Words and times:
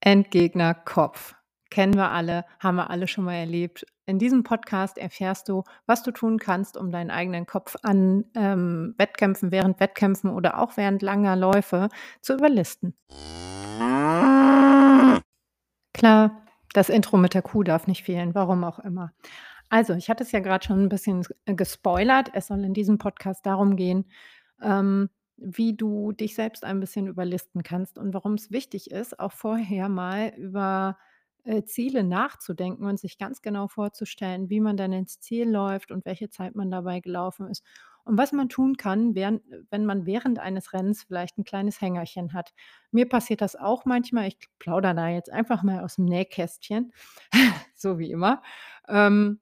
Endgegner 0.00 0.74
Kopf. 0.74 1.34
Kennen 1.70 1.94
wir 1.96 2.10
alle, 2.10 2.44
haben 2.60 2.76
wir 2.76 2.90
alle 2.90 3.08
schon 3.08 3.24
mal 3.24 3.34
erlebt. 3.34 3.84
In 4.06 4.18
diesem 4.18 4.42
Podcast 4.42 4.96
erfährst 4.96 5.50
du, 5.50 5.64
was 5.84 6.02
du 6.02 6.12
tun 6.12 6.38
kannst, 6.38 6.78
um 6.78 6.90
deinen 6.90 7.10
eigenen 7.10 7.44
Kopf 7.44 7.76
an 7.82 8.24
ähm, 8.34 8.94
Wettkämpfen, 8.96 9.50
während 9.50 9.80
Wettkämpfen 9.80 10.30
oder 10.30 10.58
auch 10.60 10.78
während 10.78 11.02
langer 11.02 11.36
Läufe 11.36 11.90
zu 12.22 12.34
überlisten. 12.34 12.94
Klar, 15.92 16.42
das 16.72 16.88
Intro 16.88 17.18
mit 17.18 17.34
der 17.34 17.42
Kuh 17.42 17.62
darf 17.62 17.86
nicht 17.86 18.04
fehlen, 18.04 18.34
warum 18.34 18.64
auch 18.64 18.78
immer. 18.78 19.12
Also, 19.68 19.92
ich 19.92 20.08
hatte 20.08 20.22
es 20.22 20.32
ja 20.32 20.40
gerade 20.40 20.64
schon 20.64 20.82
ein 20.82 20.88
bisschen 20.88 21.26
gespoilert. 21.44 22.30
Es 22.32 22.46
soll 22.46 22.64
in 22.64 22.72
diesem 22.72 22.96
Podcast 22.96 23.44
darum 23.44 23.76
gehen, 23.76 24.06
ähm, 24.62 25.10
wie 25.38 25.76
du 25.76 26.12
dich 26.12 26.34
selbst 26.34 26.64
ein 26.64 26.80
bisschen 26.80 27.06
überlisten 27.06 27.62
kannst 27.62 27.98
und 27.98 28.12
warum 28.14 28.34
es 28.34 28.50
wichtig 28.50 28.90
ist, 28.90 29.18
auch 29.20 29.32
vorher 29.32 29.88
mal 29.88 30.32
über, 30.36 30.98
äh, 31.44 31.64
Ziele 31.64 32.04
nachzudenken 32.04 32.84
und 32.84 32.98
sich 33.00 33.18
ganz 33.18 33.40
genau 33.42 33.68
vorzustellen, 33.68 34.50
wie 34.50 34.60
man 34.60 34.76
dann 34.76 34.92
ins 34.92 35.20
Ziel 35.20 35.48
läuft 35.48 35.90
und 35.90 36.04
welche 36.04 36.30
Zeit 36.30 36.54
man 36.54 36.70
dabei 36.70 37.00
gelaufen 37.00 37.48
ist. 37.48 37.64
Und 38.04 38.16
was 38.18 38.32
man 38.32 38.48
tun 38.48 38.76
kann, 38.76 39.14
während 39.14 39.42
wenn 39.70 39.84
man 39.84 40.06
während 40.06 40.38
eines 40.38 40.72
Rennens 40.72 41.02
vielleicht 41.04 41.38
ein 41.38 41.44
kleines 41.44 41.80
Hängerchen 41.80 42.32
hat. 42.32 42.52
Mir 42.90 43.08
passiert 43.08 43.40
das 43.42 43.54
auch 43.56 43.84
manchmal. 43.84 44.28
Ich 44.28 44.38
plaudere 44.58 44.94
da 44.94 45.08
jetzt 45.08 45.30
einfach 45.30 45.62
mal 45.62 45.80
aus 45.84 45.96
dem 45.96 46.06
Nähkästchen, 46.06 46.92
so 47.74 47.98
wie 47.98 48.10
immer. 48.10 48.42
Ähm 48.88 49.40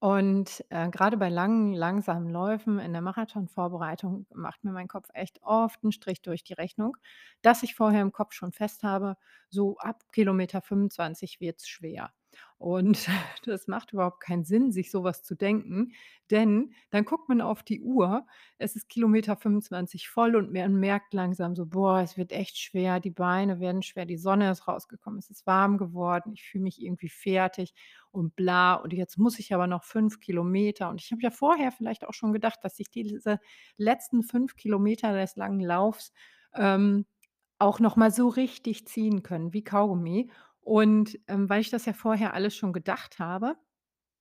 und, 0.00 0.64
äh, 0.70 0.88
grade 0.90 1.16
bei 1.16 1.28
langen, 1.28 1.72
langsamen 1.74 2.28
Läufen 2.30 2.78
in 2.78 2.92
der 2.92 3.02
Marathonvorbereitung 3.02 4.26
macht 4.34 4.64
mir 4.64 4.72
mein 4.72 4.88
Kopf 4.88 5.08
echt 5.14 5.40
oft 5.42 5.82
'n 5.84 5.92
Strich 5.92 6.22
durch 6.22 6.44
die 6.44 6.54
Rechnung, 6.54 6.96
dass 7.42 7.62
ich 7.62 7.74
vorher 7.74 8.02
im 8.02 8.12
Kopf 8.12 8.32
schon 8.32 8.52
fest 8.52 8.82
habe, 8.82 9.16
so 9.50 9.76
ab 9.78 10.04
Kilometer 10.12 10.60
25 10.62 11.40
wird's 11.40 11.68
schwer. 11.68 12.12
Und 12.58 13.06
das 13.46 13.66
macht 13.68 13.92
überhaupt 13.92 14.20
keinen 14.20 14.44
Sinn, 14.44 14.72
sich 14.72 14.90
so 14.90 15.02
was 15.04 15.22
zu 15.22 15.34
denken, 15.34 15.92
denn 16.30 16.72
dann 16.90 17.04
guckt 17.04 17.28
man 17.28 17.40
auf 17.40 17.62
die 17.62 17.80
Uhr, 17.80 18.26
es 18.58 18.76
ist 18.76 18.88
Kilometer 18.88 19.36
25 19.36 20.08
voll 20.08 20.36
und 20.36 20.52
man 20.52 20.76
merkt 20.76 21.14
langsam 21.14 21.56
so: 21.56 21.66
„Boah, 21.66 22.00
es 22.00 22.16
wird 22.16 22.32
echt 22.32 22.58
schwer, 22.58 23.00
die 23.00 23.10
Beine 23.10 23.60
werden 23.60 23.82
schwer, 23.82 24.06
die 24.06 24.16
Sonne 24.18 24.50
ist 24.50 24.68
rausgekommen, 24.68 25.18
es 25.18 25.30
ist 25.30 25.46
warm 25.46 25.78
geworden, 25.78 26.32
ich 26.34 26.42
fühle 26.44 26.64
mich 26.64 26.82
irgendwie 26.82 27.08
fertig 27.08 27.74
und 28.12 28.36
bla 28.36 28.74
und 28.74 28.92
jetzt 28.92 29.18
muss 29.18 29.38
ich 29.38 29.54
aber 29.54 29.66
noch 29.66 29.84
5 29.84 30.20
Kilometer.“ 30.20 30.88
Und 30.90 31.00
ich 31.00 31.10
habe 31.12 31.22
ja 31.22 31.30
vorher 31.30 31.72
vielleicht 31.72 32.06
auch 32.06 32.14
schon 32.14 32.32
gedacht, 32.32 32.60
dass 32.62 32.78
ich 32.78 32.90
diese 32.90 33.40
letzten 33.76 34.22
5 34.22 34.56
Kilometer 34.56 35.12
des 35.14 35.36
langen 35.36 35.60
Laufs, 35.60 36.12
ähm, 36.54 37.06
auch 37.58 37.78
noch 37.80 37.96
mal 37.96 38.10
so 38.10 38.28
richtig 38.28 38.86
ziehen 38.86 39.22
können 39.22 39.52
wie 39.52 39.62
Kaugummi. 39.62 40.30
Und, 40.62 41.18
ähm, 41.28 41.48
weil 41.48 41.60
ich 41.60 41.70
das 41.70 41.86
ja 41.86 41.92
vorher 41.92 42.34
alles 42.34 42.54
schon 42.56 42.72
gedacht 42.72 43.18
habe, 43.18 43.56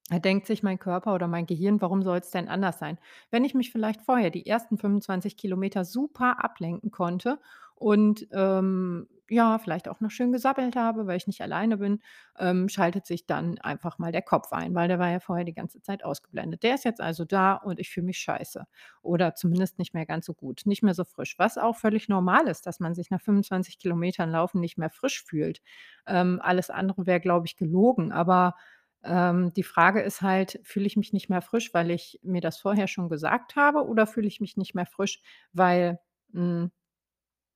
da 0.09 0.20
denkt 0.20 0.48
sich 0.48 0.64
mein 0.64 0.80
Körper 0.80 1.16
oder 1.16 1.28
mein 1.28 1.45
Gehirn: 1.48 1.82
„Warum 1.82 2.04
soll's 2.04 2.32
denn 2.32 2.50
anders 2.50 2.80
sein?“ 2.80 3.00
Wenn 3.32 3.45
ich 3.45 3.56
mich 3.56 3.72
vielleicht 3.72 4.02
vorher 4.02 4.32
die 4.32 4.48
ersten 4.48 4.78
25 4.78 5.38
Kilometer 5.38 5.86
super 5.86 6.44
ablenken 6.44 6.92
konnte 6.92 7.40
und, 7.76 8.28
ähm, 8.34 9.08
ja, 9.30 9.58
vielleicht 9.59 9.88
auch 9.88 9.99
noch 10.02 10.11
schön 10.11 10.31
gesabbelt 10.31 10.75
habe, 10.75 11.08
weil 11.08 11.17
ich 11.17 11.27
nicht 11.27 11.41
alleine 11.41 11.77
bin, 11.77 12.02
ähm, 12.38 12.69
schaltet 12.69 13.05
sich 13.05 13.25
dann 13.25 13.58
einfach 13.59 13.97
mal 13.99 14.11
der 14.11 14.21
Kopf 14.21 14.52
ein, 14.52 14.75
weil 14.75 14.88
der 14.88 14.99
war 14.99 15.09
ja 15.11 15.19
vorher 15.19 15.45
die 15.45 15.53
ganze 15.53 15.81
Zeit 15.81 16.03
ausgeblendet. 16.03 16.63
Der 16.63 16.75
ist 16.75 16.86
jetzt 16.86 17.02
also 17.02 17.25
da 17.25 17.53
und 17.55 17.80
ich 17.80 17.89
fühle 17.89 18.08
mich 18.08 18.17
scheiße 18.19 18.66
oder 19.02 19.36
zumindest 19.36 19.80
nicht 19.80 19.94
mehr 19.94 20.05
ganz 20.05 20.25
so 20.25 20.33
gut, 20.33 20.61
nicht 20.66 20.83
mehr 20.83 20.94
so 20.94 21.03
frisch, 21.03 21.38
was 21.38 21.58
auch 21.58 21.75
völlig 21.75 22.09
normal 22.09 22.47
ist, 22.47 22.66
dass 22.66 22.80
man 22.80 22.95
sich 22.95 23.09
nach 23.11 23.21
25 23.21 23.77
Kilometern 23.80 24.31
Laufen 24.31 24.59
nicht 24.61 24.77
mehr 24.77 24.89
frisch 24.89 25.23
fühlt. 25.23 25.61
Ähm, 26.08 26.39
alles 26.41 26.69
andere 26.69 27.05
wäre, 27.05 27.19
glaube 27.19 27.45
ich, 27.47 27.55
gelogen, 27.58 28.11
aber 28.11 28.55
ähm, 29.03 29.53
die 29.53 29.64
Frage 29.64 30.02
ist 30.02 30.21
halt, 30.21 30.59
fühle 30.64 30.86
ich 30.88 30.97
mich 30.97 31.14
nicht 31.14 31.30
mehr 31.30 31.41
frisch, 31.41 31.73
weil 31.73 31.91
ich 31.91 32.19
mir 32.23 32.41
das 32.41 32.59
vorher 32.59 32.87
schon 32.87 33.09
gesagt 33.09 33.55
habe 33.55 33.86
oder 33.87 34.08
fühle 34.08 34.27
ich 34.27 34.42
mich 34.42 34.58
nicht 34.58 34.75
mehr 34.75 34.86
frisch, 34.86 35.21
weil 35.54 35.99
hm, 36.33 36.71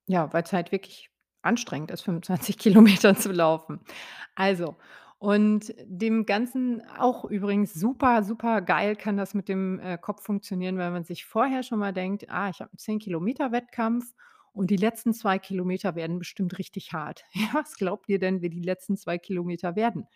ja, 0.08 0.32
weil's 0.34 0.54
halt 0.54 0.72
wirklich 0.72 1.10
anstrengend 1.44 1.92
ist, 1.92 2.02
25 2.02 2.58
Kilometer 2.60 3.16
zu 3.16 3.32
laufen. 3.32 3.80
Also, 4.36 4.76
und 5.20 5.74
dem 5.86 6.26
Ganzen 6.26 6.82
auch 6.98 7.24
übrigens 7.26 7.74
super, 7.74 8.24
super 8.24 8.62
geil 8.62 8.96
kann 8.96 9.16
das 9.18 9.34
mit 9.34 9.48
dem, 9.48 9.80
äh, 9.80 9.98
Kopf 9.98 10.24
funktionieren, 10.24 10.78
weil 10.78 10.92
man 10.92 11.06
sich 11.06 11.26
vorher 11.26 11.64
schon 11.64 11.80
mal 11.80 11.94
denkt: 11.94 12.30
„Ah, 12.30 12.50
ich 12.50 12.60
habe 12.62 12.72
'n 12.74 12.78
10 12.78 13.00
Kilometer 13.00 13.52
Wettkampf 13.52 14.14
und 14.52 14.70
die 14.70 14.76
letzten 14.78 15.14
2 15.14 15.40
Kilometer 15.40 15.96
werden 15.96 16.20
bestimmt 16.20 16.58
richtig 16.60 16.94
hart.“ 16.94 17.24
Ja, 17.34 17.48
was 17.54 17.76
glaubt 17.76 18.10
ihr 18.10 18.20
denn, 18.20 18.42
wie 18.42 18.50
die 18.50 18.62
letzten 18.64 18.98
2 18.98 19.18
Kilometer 19.18 19.76
werden? 19.76 20.08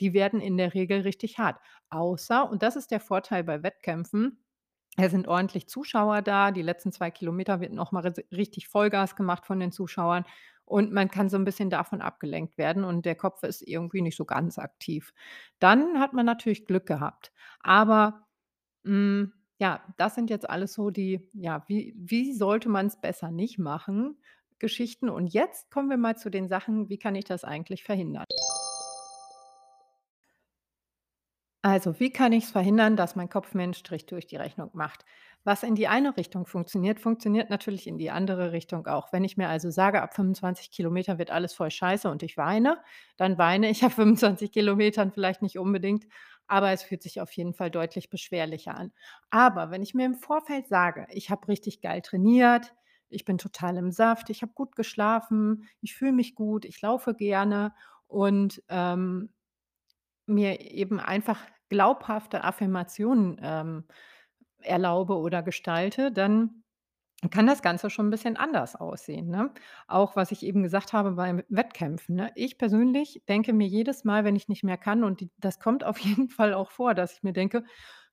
Die 0.00 0.12
werden 0.12 0.40
in 0.40 0.56
der 0.56 0.74
Regel 0.74 1.00
richtig 1.02 1.38
hart. 1.38 1.60
Außer 1.90 2.50
und 2.50 2.62
das 2.62 2.76
ist 2.76 2.90
der 2.90 3.00
Vorteil 3.00 3.44
bei 3.44 3.62
Wettkämpfen, 3.62 4.40
es 4.96 5.10
sind 5.12 5.26
ordentlich 5.28 5.68
Zuschauer 5.68 6.22
da. 6.22 6.52
Die 6.52 6.62
letzten 6.62 6.92
2 6.92 7.10
Kilometer 7.10 7.60
wird 7.60 7.72
noch 7.72 7.92
mal 7.92 8.00
ris 8.06 8.24
richtig 8.32 8.68
Vollgas 8.68 9.16
gemacht 9.16 9.46
von 9.46 9.58
den 9.60 9.72
Zuschauern 9.72 10.24
und 10.66 10.92
man 10.92 11.10
kann 11.10 11.28
so 11.30 11.36
'n 11.36 11.44
bisschen 11.44 11.70
davon 11.70 12.00
abgelenkt 12.02 12.58
werden 12.58 12.84
und 12.84 13.04
der 13.06 13.14
Kopf 13.16 13.42
ist 13.44 13.62
irgendwie 13.62 14.02
nicht 14.02 14.16
so 14.16 14.24
ganz 14.24 14.58
aktiv. 14.58 15.12
Dann 15.60 16.00
hat 16.00 16.12
man 16.14 16.26
natürlich 16.26 16.66
Glück 16.66 16.86
gehabt. 16.86 17.32
Aber, 17.60 18.26
hm, 18.84 19.32
ja, 19.60 19.82
das 19.98 20.14
sind 20.16 20.30
jetzt 20.30 20.50
alles 20.50 20.74
so 20.74 20.90
die 20.90 21.28
ja, 21.34 21.64
wie 21.68 21.94
wie 21.98 22.34
sollte 22.34 22.68
man's 22.70 23.00
besser 23.00 23.30
nicht 23.32 23.58
machen, 23.58 24.18
Geschichten. 24.60 25.10
Und 25.10 25.28
jetzt 25.28 25.70
kommen 25.72 25.90
wir 25.90 25.98
mal 25.98 26.16
zu 26.18 26.30
den 26.30 26.48
Sachen, 26.48 26.88
wie 26.90 26.98
kann 26.98 27.14
ich 27.16 27.24
das 27.26 27.44
eigentlich 27.44 27.84
verhindern? 27.84 28.24
Also, 31.64 31.98
wie 31.98 32.10
kann 32.10 32.32
ich's 32.34 32.50
verhindern, 32.50 32.94
dass 32.94 33.16
mein 33.16 33.30
Kopf 33.30 33.54
mir 33.54 33.62
'n 33.64 33.72
Strich 33.72 34.04
durch 34.04 34.26
die 34.26 34.36
Rechnung 34.36 34.68
macht? 34.74 35.06
Was 35.46 35.62
in 35.62 35.74
die 35.74 35.88
eine 35.88 36.16
Richtung 36.16 36.46
funktioniert, 36.46 37.00
funktioniert 37.00 37.50
natürlich 37.50 37.86
in 37.86 37.98
die 37.98 38.10
andere 38.10 38.52
Richtung 38.52 38.86
auch. 38.86 39.12
Wenn 39.12 39.24
ich 39.24 39.36
mir 39.36 39.48
also 39.48 39.70
sage, 39.70 40.00
ab 40.00 40.14
25 40.14 40.70
Kilometer 40.70 41.18
wird 41.18 41.30
alles 41.30 41.52
voll 41.52 41.70
scheiße 41.70 42.10
und 42.10 42.22
ich 42.22 42.36
weine, 42.38 42.82
dann 43.18 43.36
weine 43.36 43.68
ich 43.68 43.84
ab 43.84 43.92
25 43.92 44.52
Kilometern 44.52 45.12
vielleicht 45.12 45.42
nicht 45.42 45.58
unbedingt, 45.58 46.06
aber 46.46 46.70
es 46.72 46.82
fühlt 46.82 47.02
sich 47.02 47.20
auf 47.20 47.30
jeden 47.32 47.52
Fall 47.54 47.70
deutlich 47.70 48.08
beschwerlicher 48.10 48.74
an. 48.76 48.92
Aber 49.30 49.70
wenn 49.70 49.82
ich 49.82 49.92
mir 49.94 50.06
im 50.06 50.14
Vorfeld 50.14 50.66
sage: 50.68 51.06
„Ich 51.10 51.28
habe 51.30 51.46
richtig 51.48 51.80
geil 51.82 52.00
trainiert, 52.00 52.72
ich 53.10 53.24
bin 53.26 53.36
total 53.38 53.76
im 53.76 53.90
Saft, 53.90 54.30
ich 54.30 54.40
habe 54.42 54.52
gut 54.54 54.74
geschlafen, 54.76 55.68
ich 55.82 55.94
fühle 55.94 56.12
mich 56.12 56.34
gut, 56.34 56.64
ich 56.64 56.80
laufe 56.80 57.14
gerne“ 57.14 57.74
und, 58.06 58.62
ähm 58.68 59.30
mir 60.26 60.60
eben 60.60 61.00
einfach 61.00 61.38
glaubhafte 61.68 62.44
Affirmationen, 62.44 63.38
ähm, 63.42 63.84
erlaube 64.64 65.16
oder 65.18 65.42
gestalte, 65.42 66.12
dann 66.12 66.62
kann 67.30 67.46
das 67.46 67.62
Ganze 67.62 67.88
schon 67.90 68.08
'n 68.08 68.10
bisschen 68.10 68.36
anders 68.36 68.76
aussehen, 68.76 69.28
ne? 69.30 69.50
Auch 69.88 70.14
was 70.16 70.30
ich 70.30 70.42
eben 70.44 70.62
gesagt 70.62 70.92
habe 70.92 71.12
beim 71.12 71.42
Wettkämpfen, 71.48 72.16
ne? 72.16 72.30
Ich 72.34 72.58
persönlich 72.58 73.22
denke 73.28 73.52
mir 73.54 73.66
jedes 73.66 74.04
Mal, 74.04 74.24
wenn 74.24 74.36
ich 74.36 74.48
nicht 74.48 74.62
mehr 74.64 74.76
kann 74.76 75.04
und 75.04 75.20
die 75.20 75.30
das 75.38 75.58
kommt 75.60 75.84
auf 75.84 75.98
jeden 76.00 76.28
Fall 76.28 76.52
auch 76.54 76.70
vor, 76.70 76.94
dass 76.94 77.14
ich 77.14 77.22
mir 77.22 77.32
denke: 77.32 77.64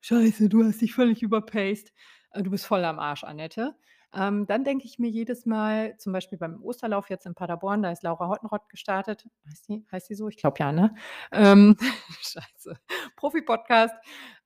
„Scheiße, 0.02 0.48
du 0.50 0.64
hast 0.64 0.82
dich 0.82 0.94
völlig 0.94 1.22
überpaced. 1.24 1.92
Äh, 2.32 2.44
du 2.44 2.52
bist 2.52 2.66
voll 2.66 2.86
am 2.86 3.00
Arsch, 3.00 3.24
Annette.“ 3.26 3.76
Ähm, 4.14 4.46
dann 4.48 4.64
denke 4.66 4.86
ich 4.86 5.00
mir 5.00 5.10
jedes 5.10 5.46
Mal 5.46 5.96
zum 5.98 6.12
Beispiel 6.14 6.38
beim 6.38 6.62
Osterlauf 6.62 7.10
jetzt 7.10 7.26
in 7.26 7.34
Paderborn, 7.34 7.82
da 7.84 7.92
ist 7.92 8.04
Laura 8.04 8.28
Hottenrott 8.28 8.68
gestartet. 8.70 9.26
Heißt 9.50 9.68
die 9.70 9.86
heißt 9.92 10.10
die 10.10 10.16
so? 10.16 10.28
Ich 10.30 10.38
glaube 10.38 10.58
ja, 10.60 10.72
ne? 10.74 10.94
Ähm, 11.32 11.78
Scheiße, 12.22 12.76
Profi-Podcast. 13.16 13.96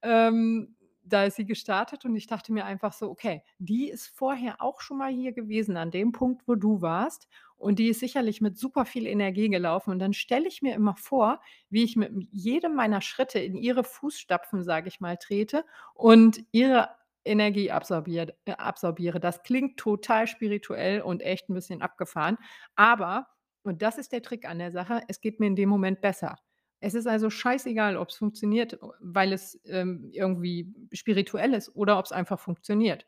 Ähm, 0.04 0.75
da 1.06 1.26
ist 1.26 1.36
sie 1.38 1.46
gestartet 1.46 2.06
und 2.06 2.16
ich 2.16 2.28
dachte 2.28 2.52
mir 2.54 2.66
einfach 2.66 2.94
so: 2.94 3.10
„Okay, 3.10 3.44
die 3.60 3.90
ist 3.90 4.08
vorher 4.08 4.62
auch 4.62 4.82
schon 4.82 4.98
mal 4.98 5.12
hier 5.12 5.34
gewesen 5.34 5.78
an 5.78 5.92
dem 5.92 6.12
Punkt, 6.12 6.44
wo 6.48 6.56
du 6.56 6.82
warst 6.82 7.28
und 7.58 7.80
die 7.80 7.88
ist 7.90 8.00
sicherlich 8.00 8.42
mit 8.42 8.58
super 8.58 8.86
viel 8.86 9.08
Energie 9.08 9.50
gelaufen.“ 9.50 9.92
Und 9.92 10.00
dann 10.00 10.14
stelle 10.14 10.48
ich 10.48 10.62
mir 10.62 10.76
immer 10.76 10.96
vor, 10.96 11.42
wie 11.70 11.84
ich 11.84 11.96
mit 11.96 12.12
jedem 12.32 12.76
meiner 12.76 13.02
Schritte 13.02 13.40
in 13.40 13.56
ihre 13.56 13.84
Fußstapfen, 13.84 14.64
sage 14.64 14.88
ich 14.90 15.00
mal, 15.00 15.18
trete 15.18 15.66
und 15.94 16.44
ihre 16.52 16.90
Energie 17.24 17.72
absorbiert 17.72 18.36
äh, 18.46 18.52
absorbiere. 18.54 19.20
Das 19.20 19.44
klingt 19.44 19.78
total 19.78 20.28
spirituell 20.28 21.02
und 21.02 21.22
echt 21.22 21.50
'n 21.50 21.54
bisschen 21.56 21.82
abgefahren, 21.82 22.38
aber 22.76 23.28
und 23.64 23.82
das 23.82 23.98
ist 23.98 24.12
der 24.12 24.22
Trick 24.22 24.46
an 24.48 24.60
der 24.60 24.72
Sache, 24.72 25.02
es 25.08 25.22
geht 25.22 25.40
mir 25.40 25.48
in 25.48 25.56
dem 25.56 25.70
Moment 25.70 26.02
besser. 26.02 26.38
Es 26.86 26.94
ist 26.94 27.08
also 27.08 27.30
scheißegal, 27.30 27.98
ob's 27.98 28.16
funktioniert, 28.18 28.80
weil 29.02 29.34
es, 29.34 29.60
ähm, 29.66 30.10
irgendwie 30.14 30.74
spirituell 30.94 31.54
ist 31.54 31.76
oder 31.76 31.98
ob's 32.00 32.12
einfach 32.12 32.40
funktioniert. 32.40 33.06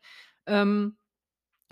Ähm, 0.48 0.98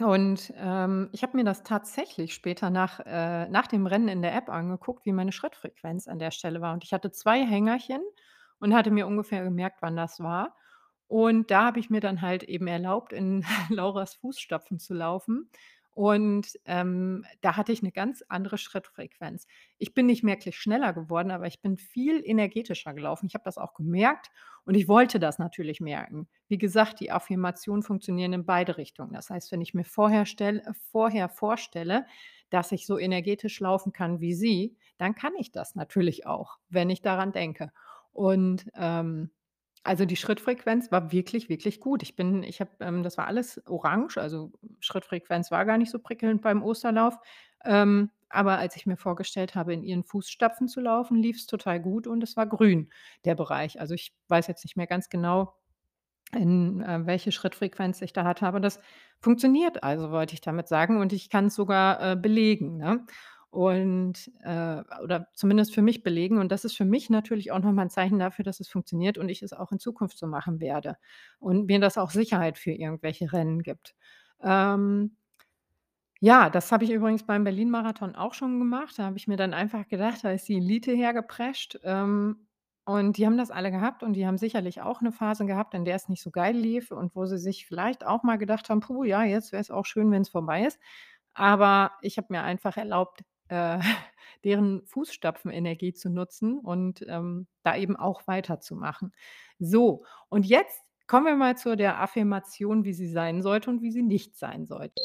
und, 0.01 0.53
ähm, 0.57 1.09
ich 1.13 1.23
habe 1.23 1.37
mir 1.37 1.45
das 1.45 1.63
tatsächlich 1.63 2.33
später 2.33 2.69
nach 2.69 2.99
äh, 3.05 3.47
nach 3.49 3.67
dem 3.67 3.87
Rennen 3.87 4.09
in 4.09 4.21
der 4.21 4.35
App 4.35 4.49
angeguckt, 4.49 5.05
wie 5.05 5.13
meine 5.13 5.31
Schrittfrequenz 5.31 6.07
an 6.09 6.19
der 6.19 6.31
Stelle 6.31 6.59
war. 6.61 6.73
Und 6.73 6.83
ich 6.83 6.91
hatte 6.93 7.11
2 7.11 7.45
Hängerchen 7.45 8.01
und 8.59 8.73
hatte 8.73 8.91
mir 8.91 9.07
ungefähr 9.07 9.43
gemerkt, 9.43 9.77
wann 9.81 9.95
das 9.95 10.19
war. 10.19 10.55
Und 11.07 11.49
da 11.51 11.65
habe 11.65 11.79
ich 11.79 11.89
mir 11.89 12.01
dann 12.01 12.21
halt 12.21 12.43
eben 12.43 12.67
erlaubt, 12.67 13.13
in 13.13 13.45
Lauras 13.69 14.15
Fußstapfen 14.15 14.79
zu 14.79 14.93
laufen 14.93 15.49
Und, 15.95 16.59
ähm, 16.65 17.25
da 17.41 17.55
hatte 17.55 17.71
ich 17.71 17.81
'ne 17.81 17.91
ganz 17.93 18.21
andere 18.27 18.57
Schrittfrequenz. 18.57 19.47
Ich 19.77 19.93
bin 19.93 20.07
nicht 20.07 20.23
merklich 20.23 20.57
schneller 20.59 20.91
geworden, 20.93 21.31
aber 21.31 21.47
ich 21.47 21.61
bin 21.61 21.77
viel 21.77 22.21
energetischer 22.25 22.93
gelaufen. 22.93 23.27
Ich 23.27 23.33
habe 23.33 23.45
das 23.45 23.57
auch 23.57 23.73
gemerkt 23.73 24.29
und 24.65 24.75
ich 24.75 24.89
wollte 24.89 25.19
das 25.19 25.39
natürlich 25.39 25.79
merken. 25.79 26.27
Wie 26.49 26.57
gesagt, 26.57 26.99
die 26.99 27.11
Affirmationen 27.11 27.81
funktionieren 27.81 28.33
in 28.33 28.45
beide 28.45 28.77
Richtungen. 28.77 29.13
Das 29.13 29.29
heißt, 29.29 29.51
wenn 29.53 29.61
ich 29.61 29.73
mir 29.73 29.85
vorher 29.85 30.25
stell 30.25 30.59
äh, 30.59 30.73
vorher 30.91 31.29
vorstelle, 31.29 32.05
dass 32.49 32.71
ich 32.73 32.85
so 32.85 32.99
energetisch 32.99 33.59
laufen 33.61 33.93
kann 33.93 34.19
wie 34.19 34.33
sie, 34.33 34.75
dann 34.97 35.15
kann 35.15 35.33
ich 35.39 35.51
das 35.51 35.75
natürlich 35.75 36.25
auch, 36.27 36.57
wenn 36.69 36.89
ich 36.89 37.01
daran 37.01 37.31
denke. 37.31 37.71
Und, 38.11 38.67
ähm, 38.75 39.31
also 39.85 40.05
die 40.05 40.15
Schrittfrequenz 40.15 40.91
war 40.91 41.11
wirklich, 41.11 41.49
wirklich 41.49 41.79
gut. 41.79 42.03
Ich 42.03 42.15
bin 42.15 42.43
ich 42.43 42.59
habe 42.61 42.71
ähm, 42.79 43.03
das 43.03 43.17
war 43.17 43.27
alles 43.27 43.61
orange, 43.67 44.17
also 44.17 44.51
Schrittfrequenz 44.79 45.51
war 45.51 45.65
gar 45.65 45.77
nicht 45.77 45.91
so 45.91 45.99
prickelnd 45.99 46.41
beim 46.41 46.63
Osterlauf. 46.63 47.17
Ähm, 47.63 48.11
aber 48.29 48.57
als 48.57 48.75
ich 48.75 48.85
mir 48.85 48.97
vorgestellt 48.97 49.55
habe, 49.55 49.73
in 49.73 49.83
ihren 49.83 50.03
Fußstapfen 50.03 50.67
zu 50.67 50.81
laufen, 50.81 51.17
lief's 51.21 51.45
total 51.45 51.79
gut 51.79 52.07
und 52.07 52.23
es 52.23 52.35
war 52.35 52.47
grün, 52.47 52.89
der 53.23 53.35
Bereich. 53.35 53.79
Also, 53.79 53.93
ich 53.93 54.13
weiß 54.27 54.47
jetzt 54.47 54.65
nicht 54.65 54.75
mehr 54.75 54.87
ganz 54.87 55.09
genau, 55.09 55.55
in, 56.33 56.81
äh, 56.81 57.05
welche 57.05 57.31
Schrittfrequenz 57.31 58.01
ich 58.01 58.13
da 58.13 58.25
hatte, 58.25 58.47
aber 58.47 58.59
das 58.59 58.79
funktioniert 59.21 59.83
also, 59.83 60.11
wollte 60.11 60.33
ich 60.33 60.41
damit 60.41 60.67
sagen 60.67 60.99
und 60.99 61.13
ich 61.13 61.29
kann's 61.29 61.55
sogar, 61.55 62.13
äh, 62.13 62.15
belegen, 62.15 62.77
ne? 62.77 63.05
Und, 63.55 64.31
äh 64.43 64.83
oder 65.01 65.29
zumindest 65.33 65.73
für 65.73 65.81
mich 65.81 66.03
belegen 66.03 66.39
und 66.39 66.51
das 66.51 66.65
ist 66.65 66.75
für 66.75 66.83
mich 66.83 67.09
natürlich 67.09 67.53
auch 67.53 67.59
noch 67.59 67.71
mal 67.71 67.83
'n 67.83 67.89
Zeichen 67.89 68.19
dafür, 68.19 68.43
dass 68.43 68.59
es 68.59 68.67
funktioniert 68.67 69.17
und 69.17 69.29
ich 69.29 69.41
es 69.43 69.53
auch 69.53 69.71
in 69.71 69.79
Zukunft 69.79 70.17
so 70.17 70.27
machen 70.27 70.59
werde 70.59 70.97
und 71.39 71.67
mir 71.67 71.79
das 71.79 71.97
auch 71.97 72.11
Sicherheit 72.11 72.57
für 72.57 72.71
irgendwelche 72.73 73.31
Rennen 73.31 73.63
gibt. 73.63 73.95
Ähm 74.43 75.15
ja, 76.21 76.49
das 76.49 76.71
habe 76.71 76.85
ich 76.85 76.91
übrigens 76.91 77.25
beim 77.25 77.43
Berlin-Marathon 77.43 78.15
auch 78.15 78.33
schon 78.33 78.59
gemacht. 78.59 78.97
Da 78.97 79.03
habe 79.05 79.17
ich 79.17 79.27
mir 79.27 79.35
dann 79.37 79.53
einfach 79.53 79.87
gedacht, 79.87 80.23
da 80.23 80.31
ist 80.31 80.47
die 80.47 80.57
Elite 80.57 80.91
hergeprescht, 80.93 81.79
ähm, 81.83 82.47
und 82.87 83.17
die 83.17 83.25
haben 83.25 83.37
das 83.37 83.49
alle 83.49 83.71
gehabt 83.71 84.03
und 84.03 84.13
die 84.13 84.27
haben 84.27 84.37
sicherlich 84.37 84.81
auch 84.81 85.01
'ne 85.01 85.11
Phase 85.11 85.45
gehabt, 85.47 85.73
in 85.73 85.85
der 85.85 85.95
es 85.95 86.07
nicht 86.07 86.21
so 86.21 86.29
geil 86.31 86.55
lief 86.55 86.91
und 86.91 87.15
wo 87.15 87.25
sie 87.25 87.39
sich 87.39 87.65
vielleicht 87.65 88.05
auch 88.05 88.21
mal 88.23 88.37
gedacht 88.37 88.69
haben: 88.69 88.79
„Puh, 88.79 89.03
ja, 89.03 89.23
jetzt 89.23 89.51
wäre 89.51 89.61
es 89.61 89.71
auch 89.71 89.85
schön, 89.85 90.11
wenn's 90.11 90.29
vorbei 90.29 90.65
ist.“ 90.65 90.79
Aber 91.33 91.91
ich 92.01 92.17
habe 92.17 92.27
mir 92.31 92.43
einfach 92.43 92.77
erlaubt, 92.77 93.21
äh, 93.49 93.79
deren 94.43 94.85
Fußstapfenenergie 94.87 95.93
zu 95.93 96.09
nutzen 96.09 96.59
und, 96.59 97.03
ähm, 97.07 97.47
da 97.63 97.75
eben 97.77 97.95
auch 97.95 98.27
weiterzumachen. 98.27 99.13
So, 99.59 100.05
und 100.29 100.45
jetzt 100.45 100.81
kommen 101.07 101.25
wir 101.27 101.35
mal 101.35 101.57
zu 101.57 101.75
der 101.77 102.01
Affirmation, 102.01 102.83
wie 102.85 102.93
sie 102.93 103.07
sein 103.09 103.41
sollte 103.41 103.69
und 103.69 103.81
wie 103.81 103.91
sie 103.91 104.03
nicht 104.03 104.37
sein 104.37 104.65
sollte. 104.65 105.01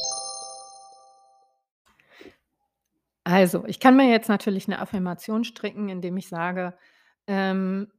Also, 3.26 3.64
ich 3.66 3.80
kann 3.80 3.96
mir 3.96 4.08
jetzt 4.10 4.28
natürlich 4.28 4.66
'ne 4.68 4.78
Affirmation 4.78 5.44
stricken, 5.44 5.88
indem 5.88 6.16
ich 6.16 6.28
sage, 6.28 6.74
ähm 7.26 7.90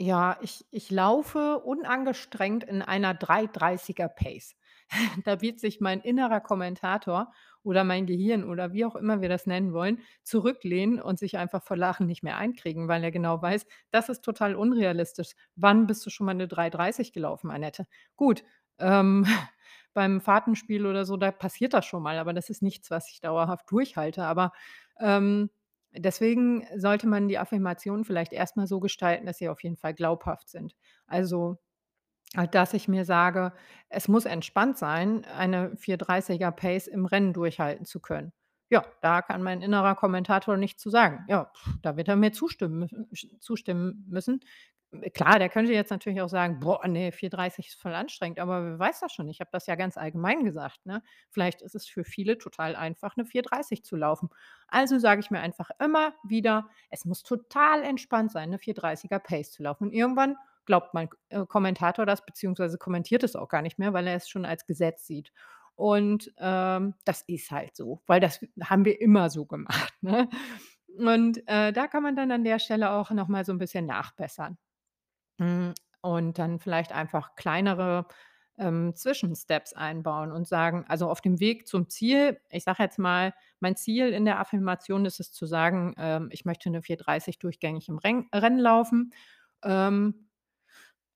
ja, 0.00 0.36
ich 0.42 0.64
ich 0.70 0.90
laufe 0.90 1.58
unangestrengt 1.60 2.64
in 2.64 2.82
einer 2.82 3.14
3:30er 3.14 4.08
Pace. 4.08 4.56
Da 5.24 5.40
wird 5.40 5.60
sich 5.60 5.80
mein 5.80 6.00
innerer 6.00 6.40
Kommentator 6.40 7.32
oder 7.62 7.84
mein 7.84 8.06
Gehirn 8.06 8.44
oder 8.44 8.72
wie 8.72 8.84
auch 8.84 8.96
immer 8.96 9.20
wir 9.20 9.28
das 9.28 9.46
nennen 9.46 9.72
wollen, 9.72 10.00
zurücklehnen 10.24 11.00
und 11.00 11.18
sich 11.18 11.38
einfach 11.38 11.62
vor 11.62 11.76
Lachen 11.76 12.06
nicht 12.06 12.22
mehr 12.22 12.36
einkriegen, 12.36 12.88
weil 12.88 13.04
er 13.04 13.10
genau 13.12 13.40
weiß, 13.40 13.66
das 13.90 14.08
ist 14.08 14.22
total 14.22 14.54
unrealistisch. 14.56 15.32
Wann 15.56 15.86
bist 15.86 16.04
du 16.06 16.10
schon 16.10 16.26
mal 16.26 16.34
'ne 16.34 16.48
3:30 16.48 17.12
gelaufen, 17.12 17.50
Annette? 17.50 17.86
Gut, 18.16 18.44
ähm, 18.78 19.24
beim 19.94 20.20
Fahrtenspiel 20.20 20.86
oder 20.86 21.04
so, 21.04 21.16
da 21.16 21.30
passiert 21.32 21.74
das 21.74 21.86
schon 21.86 22.02
mal, 22.02 22.18
aber 22.18 22.32
das 22.32 22.50
ist 22.50 22.62
nichts, 22.62 22.90
was 22.90 23.10
ich 23.10 23.20
dauerhaft 23.20 23.70
durchhalte. 23.70 24.24
Aber, 24.24 24.52
ähm, 25.00 25.50
deswegen 25.94 26.66
sollte 26.76 27.06
man 27.06 27.28
die 27.28 27.38
Affirmationen 27.38 28.04
vielleicht 28.04 28.32
erst 28.32 28.56
mal 28.56 28.66
so 28.66 28.80
gestalten, 28.80 29.26
dass 29.26 29.38
sie 29.38 29.48
auf 29.48 29.62
jeden 29.62 29.76
Fall 29.76 29.94
glaubhaft 29.94 30.48
sind. 30.48 30.74
Also, 31.06 31.58
dass 32.52 32.74
ich 32.74 32.88
mir 32.88 33.04
sage: 33.04 33.52
„Es 33.88 34.08
muss 34.08 34.24
entspannt 34.24 34.78
sein, 34.78 35.24
eine 35.26 35.76
4:30er 35.76 36.50
Pace 36.52 36.86
im 36.88 37.06
Rennen 37.06 37.32
durchhalten 37.32 37.84
zu 37.86 38.00
können.“ 38.00 38.32
Ja, 38.70 38.84
da 39.02 39.20
kann 39.22 39.42
mein 39.42 39.60
innerer 39.62 39.94
Kommentator 39.96 40.56
nichts 40.56 40.82
zu 40.82 40.88
sagen. 40.90 41.24
Ja, 41.28 41.52
da 41.82 41.96
wird 41.96 42.08
er 42.08 42.16
mir 42.16 42.32
zustimmen 42.32 42.88
zustimmen 43.40 44.06
müssen. 44.08 44.40
Klar, 45.14 45.38
der 45.38 45.48
könnte 45.50 45.72
jetzt 45.72 45.90
natürlich 45.90 46.20
auch 46.22 46.28
sagen: 46.30 46.60
„Boah, 46.60 46.86
ne, 46.88 47.12
4:30 47.12 47.68
ist 47.68 47.80
voll 47.80 47.94
anstrengend.“ 47.94 48.40
Aber 48.40 48.64
wer 48.64 48.78
weiß 48.78 49.00
das 49.00 49.12
schon? 49.12 49.28
Ich 49.28 49.40
habe 49.40 49.50
das 49.52 49.66
ja 49.66 49.74
ganz 49.74 49.96
allgemein 49.98 50.44
gesagt, 50.44 50.84
ne? 50.86 51.02
Vielleicht 51.30 51.62
ist 51.62 51.74
es 51.74 51.86
für 51.86 52.04
viele 52.04 52.38
total 52.38 52.76
einfach, 52.76 53.16
'ne 53.16 53.24
4:30 53.26 53.84
zu 53.84 53.96
laufen. 53.96 54.28
Also 54.68 54.98
sage 54.98 55.20
ich 55.20 55.30
mir 55.30 55.40
einfach 55.40 55.70
immer 55.80 56.14
wieder: 56.24 56.68
„Es 56.90 57.04
muss 57.06 57.22
total 57.22 57.82
entspannt 57.82 58.32
sein, 58.32 58.50
'ne 58.50 58.58
4:30er 58.58 59.18
Pace 59.18 59.50
zu 59.52 59.62
laufen.“ 59.62 59.84
Und 59.88 59.92
irgendwann 59.94 60.36
glaubt 60.66 60.94
mein, 60.94 61.08
äh, 61.30 61.46
Kommentator 61.46 62.06
das 62.06 62.24
beziehungsweise 62.24 62.78
kommentiert 62.78 63.22
es 63.24 63.36
auch 63.36 63.48
gar 63.48 63.62
nicht 63.62 63.78
mehr, 63.78 63.92
weil 63.92 64.06
er 64.06 64.16
es 64.16 64.28
schon 64.28 64.44
als 64.46 64.66
Gesetz 64.66 65.06
sieht. 65.06 65.32
Und, 65.76 66.32
ähm, 66.38 66.94
das 67.04 67.22
ist 67.26 67.50
halt 67.50 67.76
so, 67.76 68.02
weil 68.06 68.20
das 68.20 68.40
haben 68.62 68.84
wir 68.84 69.00
immer 69.00 69.30
so 69.30 69.46
gemacht, 69.46 69.94
ne? 70.02 70.28
Und, 70.98 71.46
äh, 71.48 71.72
da 71.72 71.86
kann 71.88 72.02
man 72.02 72.16
dann 72.16 72.30
an 72.32 72.44
der 72.44 72.58
Stelle 72.58 72.90
auch 72.92 73.10
noch 73.12 73.28
mal 73.28 73.44
so 73.46 73.52
'n 73.52 73.58
bisschen 73.58 73.86
nachbessern. 73.86 74.58
Hm, 75.40 75.74
und 76.02 76.38
dann 76.38 76.58
vielleicht 76.60 76.92
einfach 76.92 77.34
kleinere, 77.36 78.06
ähm, 78.58 78.94
Zwischensteps 78.96 79.72
einbauen 79.74 80.32
und 80.32 80.46
sagen 80.48 80.84
also, 80.88 81.08
auf 81.10 81.20
dem 81.22 81.40
Weg 81.40 81.66
zum 81.68 81.88
Ziel 81.88 82.40
ich 82.50 82.64
sage 82.64 82.82
jetzt 82.82 82.98
mal, 82.98 83.34
mein 83.60 83.76
Ziel 83.76 84.08
in 84.12 84.24
der 84.26 84.38
Affirmation 84.40 85.06
ist 85.06 85.20
es 85.20 85.32
zu 85.32 85.46
sagen, 85.46 85.94
ähm, 85.98 86.28
ich 86.32 86.44
möchte 86.44 86.70
'ne 86.70 86.82
4:30 86.82 87.38
durchgängig 87.38 87.88
im 87.88 87.98
Renn 87.98 88.28
Rennen 88.34 88.58
laufen. 88.60 89.12
Ähm, 89.64 90.28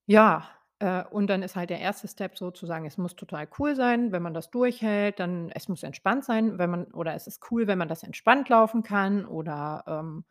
ja, 0.06 0.48
äh, 0.80 1.04
und 1.10 1.28
dann 1.28 1.42
ist 1.42 1.56
halt 1.56 1.70
der 1.70 1.80
1. 1.80 2.08
Step 2.08 2.36
sozusagen, 2.38 2.86
es 2.86 2.98
muss 2.98 3.16
total 3.16 3.48
cool 3.58 3.76
sein, 3.76 4.12
wenn 4.12 4.22
man 4.22 4.34
das 4.34 4.50
durchhält, 4.50 5.20
dann 5.20 5.50
es 5.54 5.68
muss 5.68 5.82
entspannt 5.82 6.24
sein, 6.24 6.58
wenn 6.58 6.70
man 6.70 6.84
oder 6.92 7.14
es 7.14 7.26
ist 7.26 7.42
cool, 7.50 7.66
wenn 7.66 7.78
man 7.78 7.88
das 7.88 8.02
entspannt 8.02 8.48
laufen 8.48 8.82
kann 8.82 9.24
oder, 9.26 9.84
ähm, 9.86 10.24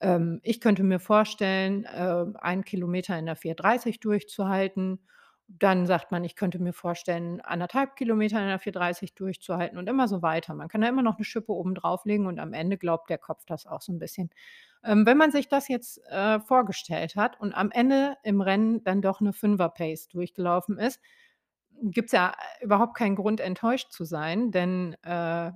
ähm, 0.00 0.40
ich 0.44 0.60
könnte 0.60 0.84
mir 0.84 1.00
vorstellen, 1.00 1.84
äh, 1.86 2.26
1 2.40 2.64
Kilometer 2.64 3.18
in 3.18 3.26
der 3.26 3.36
4:30 3.36 4.00
durchzuhalten. 4.00 5.00
Dann 5.48 5.86
sagt 5.86 6.12
man, 6.12 6.24
ich 6.24 6.36
könnte 6.36 6.58
mir 6.60 6.72
vorstellen, 6.74 7.40
1,5 7.42 7.96
Kilometer 7.96 8.40
in 8.40 8.48
der 8.48 8.58
4:30 8.60 9.14
durchzuhalten 9.14 9.78
und 9.78 9.88
immer 9.88 10.06
so 10.08 10.22
weiter. 10.22 10.54
Man 10.54 10.68
kann 10.68 10.82
da 10.82 10.88
immer 10.88 11.02
noch 11.02 11.18
'ne 11.18 11.24
Schippe 11.24 11.52
oben 11.52 11.74
drauflegen 11.74 12.26
und 12.26 12.38
am 12.40 12.52
Ende 12.54 12.78
glaubt 12.78 13.10
der 13.10 13.18
Kopf 13.18 13.44
das 13.46 13.66
auch 13.66 13.82
so 13.82 13.92
'n 13.92 13.98
bisschen. 13.98 14.30
Ähm, 14.84 15.06
wenn 15.06 15.16
man 15.18 15.30
sich 15.32 15.48
das 15.48 15.68
jetzt, 15.68 16.00
äh, 16.10 16.40
vorgestellt 16.40 17.16
hat 17.16 17.40
und 17.40 17.52
am 17.54 17.70
Ende 17.72 18.16
im 18.22 18.40
Rennen 18.40 18.82
dann 18.84 19.02
doch 19.02 19.20
'ne 19.20 19.32
5er 19.32 19.70
Pace 19.70 20.08
durchgelaufen 20.08 20.78
ist, 20.78 21.00
gibt's 21.82 22.12
ja 22.12 22.34
überhaupt 22.62 22.96
keinen 22.96 23.16
Grund, 23.16 23.40
enttäuscht 23.40 23.92
zu 23.92 24.04
sein, 24.04 24.50
denn, 24.52 24.94
äh, 25.04 25.52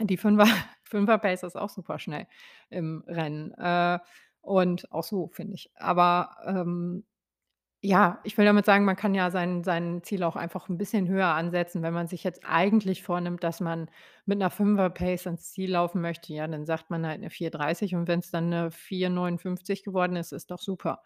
die 0.00 0.16
5er 0.18 0.46
5er 0.84 1.18
Pace 1.18 1.44
ist 1.44 1.56
auch 1.56 1.70
super 1.70 1.98
schnell 2.00 2.26
im 2.70 3.04
Rennen, 3.08 3.52
äh, 3.54 3.98
und 4.42 4.90
auch 4.92 5.04
so, 5.04 5.28
finde 5.28 5.54
ich. 5.56 5.70
Aber, 5.76 6.36
ähm, 6.46 7.04
ja, 7.82 8.20
ich 8.24 8.38
will 8.38 8.44
damit 8.46 8.64
sagen, 8.66 8.84
man 8.86 8.96
kann 8.96 9.14
ja 9.14 9.30
sein 9.30 9.64
sein 9.64 10.02
Ziel 10.04 10.22
auch 10.24 10.36
einfach 10.36 10.68
'n 10.70 10.78
bisschen 10.78 11.08
höher 11.08 11.28
ansetzen. 11.28 11.82
Wenn 11.82 11.94
man 11.94 12.08
sich 12.08 12.24
jetzt 12.24 12.42
eigentlich 12.46 13.02
vornimmt, 13.02 13.44
dass 13.44 13.60
man 13.60 13.90
mit 14.26 14.38
'ner 14.38 14.50
5er 14.50 14.90
Pace 14.90 15.26
ans 15.26 15.52
Ziel 15.52 15.72
laufen 15.72 16.00
möchte, 16.00 16.32
ja, 16.32 16.46
dann 16.48 16.66
sagt 16.66 16.90
man 16.90 17.06
halt 17.06 17.20
'ne 17.20 17.30
4:30 17.30 17.94
und 17.96 18.08
wenn's 18.08 18.30
dann 18.30 18.48
'ne 18.50 18.70
4:59 18.70 19.84
geworden 19.84 20.16
ist, 20.16 20.32
ist 20.32 20.50
doch 20.52 20.60
super. 20.60 21.02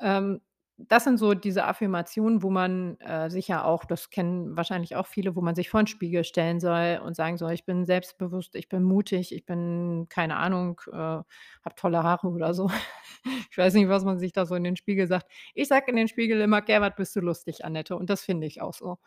Ähm, 0.00 0.40
das 0.88 1.04
sind 1.04 1.18
so 1.18 1.34
diese 1.34 1.64
Affirmationen, 1.64 2.42
wo 2.42 2.50
man, 2.50 2.96
äh, 3.00 3.30
sich 3.30 3.48
ja 3.48 3.64
auch 3.64 3.84
das 3.84 4.10
kennen 4.10 4.56
wahrscheinlich 4.56 4.96
auch 4.96 5.06
viele, 5.06 5.36
wo 5.36 5.40
man 5.42 5.54
sich 5.54 5.70
vor 5.70 5.80
'n 5.80 5.86
Spiegel 5.86 6.24
stellen 6.24 6.60
soll 6.60 7.00
und 7.04 7.16
sagen 7.16 7.36
soll: 7.38 7.52
„Ich 7.52 7.64
bin 7.64 7.86
selbstbewusst, 7.86 8.54
ich 8.56 8.68
bin 8.68 8.82
mutig, 8.82 9.34
ich 9.34 9.44
bin, 9.46 10.06
keine 10.08 10.36
Ahnung, 10.36 10.80
äh 10.92 10.96
habe 10.96 11.74
tolle 11.76 12.02
Haare“ 12.02 12.28
oder 12.28 12.54
so. 12.54 12.68
Ich 13.50 13.58
weiß 13.58 13.74
nicht, 13.74 13.88
was 13.88 14.04
man 14.04 14.18
sich 14.18 14.32
da 14.32 14.46
so 14.46 14.54
in 14.54 14.64
den 14.64 14.76
Spiegel 14.76 15.06
sagt. 15.06 15.26
Ich 15.54 15.68
sage 15.68 15.90
in 15.90 15.96
den 15.96 16.08
Spiegel 16.08 16.40
immer: 16.40 16.62
„Gerhard, 16.62 16.96
bist 16.96 17.14
du 17.16 17.20
lustig, 17.20 17.64
Annette.“ 17.64 17.94
Und 17.96 18.08
das 18.10 18.22
finde 18.22 18.46
ich 18.46 18.62
auch 18.62 18.72
so. 18.74 18.98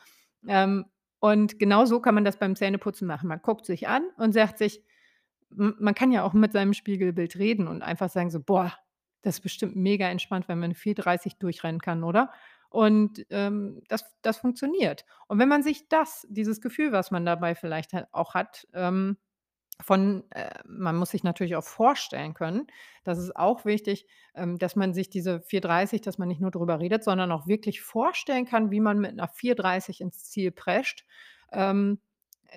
Ähm, 0.47 0.85
und 1.19 1.59
genau 1.59 1.85
so 1.85 1.99
kann 2.01 2.15
man 2.15 2.25
das 2.25 2.37
beim 2.39 2.55
Zähneputzen 2.55 3.07
machen. 3.07 3.29
Man 3.29 3.41
guckt 3.41 3.65
sich 3.65 3.87
an 3.87 4.03
und 4.17 4.33
sagt 4.33 4.57
sich 4.59 4.83
man 5.55 5.93
kann 5.95 6.11
ja 6.11 6.23
auch 6.23 6.33
mit 6.33 6.51
seinem 6.53 6.73
Spiegelbild 6.73 7.37
reden 7.37 7.67
und 7.67 7.81
einfach 7.83 8.09
sagen 8.09 8.31
so: 8.31 8.39
„Boah, 8.41 8.73
das 9.23 9.35
ist 9.37 9.41
bestimmt 9.41 9.75
mega 9.77 10.07
entspannt, 10.09 10.47
wenn 10.49 10.59
man 10.59 10.71
'ne 10.71 10.75
4:30 10.75 11.37
durchrennen 11.39 11.81
kann, 11.81 12.03
oder?“ 12.03 12.31
Und, 12.69 13.25
ähm, 13.31 13.81
das 13.89 14.05
das 14.23 14.37
funktioniert. 14.39 15.05
Und 15.27 15.39
wenn 15.39 15.49
man 15.49 15.63
sich 15.63 15.89
das 15.89 16.27
dieses 16.29 16.61
Gefühl, 16.61 16.91
was 16.93 17.11
man 17.11 17.25
dabei 17.25 17.55
vielleicht 17.55 17.93
halt 17.93 18.07
auch 18.13 18.35
hat, 18.35 18.67
ähm, 18.73 19.17
von 19.81 20.23
äh, 20.31 20.51
man 20.67 20.95
muss 20.97 21.11
sich 21.11 21.23
natürlich 21.23 21.55
auch 21.57 21.63
vorstellen 21.65 22.33
können, 22.35 22.67
das 23.05 23.19
ist 23.19 23.35
auch 23.37 23.65
wichtig, 23.65 24.07
ähm, 24.35 24.57
dass 24.59 24.75
man 24.77 24.93
sich 24.95 25.09
diese 25.11 25.41
4:30 25.41 26.01
dass 26.01 26.17
man 26.19 26.27
nicht 26.29 26.41
nur 26.41 26.51
drüber 26.51 26.79
redet, 26.81 27.03
sondern 27.05 27.31
auch 27.33 27.47
wirklich 27.47 27.81
vorstellen 27.81 28.45
kann, 28.45 28.71
wie 28.71 28.81
man 28.81 28.99
mit 28.99 29.15
'ner 29.17 29.29
4:30 29.29 30.01
ins 30.01 30.25
Ziel 30.31 30.51
prescht. 30.51 31.05
Ähm, 31.53 31.99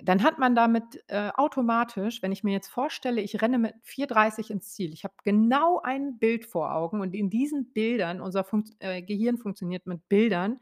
dann 0.03 0.23
hat 0.23 0.39
man 0.39 0.55
damit, 0.55 1.03
äh, 1.07 1.29
automatisch 1.35 2.21
wenn 2.21 2.31
ich 2.31 2.43
mir 2.43 2.51
jetzt 2.53 2.67
vorstelle, 2.69 3.21
ich 3.21 3.41
renne 3.41 3.57
mit 3.59 3.73
4:30 3.83 4.49
ins 4.51 4.73
Ziel. 4.73 4.93
Ich 4.93 5.03
habe 5.03 5.13
genau 5.23 5.79
ein 5.83 6.19
Bild 6.19 6.45
vor 6.45 6.73
Augen 6.73 7.01
und 7.01 7.13
in 7.15 7.29
diesen 7.29 7.73
Bildern 7.73 8.21
unser 8.21 8.43
funkt 8.43 8.71
äh, 8.79 9.01
Gehirn 9.01 9.37
funktioniert 9.37 9.85
mit 9.87 10.07
Bildern. 10.09 10.59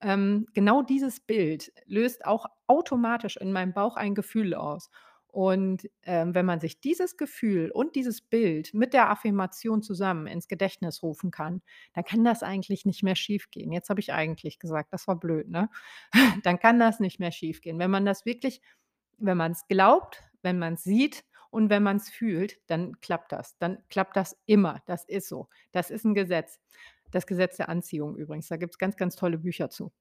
Ähm, 0.00 0.46
genau 0.54 0.82
dieses 0.82 1.20
Bild 1.20 1.72
löst 1.86 2.24
auch 2.24 2.46
automatisch 2.66 3.36
in 3.36 3.52
meinem 3.52 3.72
Bauch 3.72 3.96
ein 3.96 4.14
Gefühl 4.14 4.54
aus. 4.54 4.90
Und, 5.30 5.88
ähm, 6.04 6.34
wenn 6.34 6.46
man 6.46 6.58
sich 6.58 6.80
dieses 6.80 7.16
Gefühl 7.18 7.70
und 7.70 7.94
dieses 7.96 8.22
Bild 8.22 8.72
mit 8.72 8.94
der 8.94 9.10
Affirmation 9.10 9.82
zusammen 9.82 10.26
ins 10.26 10.48
Gedächtnis 10.48 11.02
rufen 11.02 11.30
kann, 11.30 11.60
dann 11.92 12.04
kann 12.04 12.24
das 12.24 12.42
eigentlich 12.42 12.86
nicht 12.86 13.02
mehr 13.02 13.14
schiefgehen. 13.14 13.70
Jetzt 13.70 13.90
habe 13.90 14.00
ich 14.00 14.12
eigentlich 14.12 14.58
gesagt, 14.58 14.92
das 14.92 15.06
war 15.06 15.16
blöd, 15.20 15.48
ne? 15.50 15.68
Dann 16.44 16.58
kann 16.58 16.78
das 16.80 16.98
nicht 17.00 17.20
mehr 17.20 17.30
schiefgehen. 17.32 17.78
Wenn 17.78 17.90
man 17.90 18.06
das 18.06 18.24
wirklich 18.24 18.62
wenn 19.18 19.36
man's 19.38 19.66
glaubt, 19.68 20.22
wenn 20.42 20.58
man's 20.58 20.84
sieht 20.84 21.24
und 21.50 21.70
wenn 21.70 21.82
man's 21.82 22.10
fühlt, 22.10 22.58
dann 22.70 23.00
klappt 23.00 23.32
das. 23.32 23.56
Dann 23.58 23.78
klappt 23.90 24.16
das 24.16 24.36
immer. 24.46 24.82
Das 24.86 25.04
ist 25.04 25.28
so. 25.28 25.48
Das 25.72 25.90
ist 25.90 26.04
'n 26.04 26.14
Gesetz. 26.14 26.60
Das 27.10 27.26
Gesetz 27.26 27.56
der 27.58 27.68
Anziehung 27.70 28.16
übrigens. 28.16 28.48
Da 28.48 28.56
gibt's 28.58 28.78
ganz, 28.78 28.96
ganz 28.96 29.16
tolle 29.16 29.38
Bücher 29.38 29.70
zu. 29.70 29.92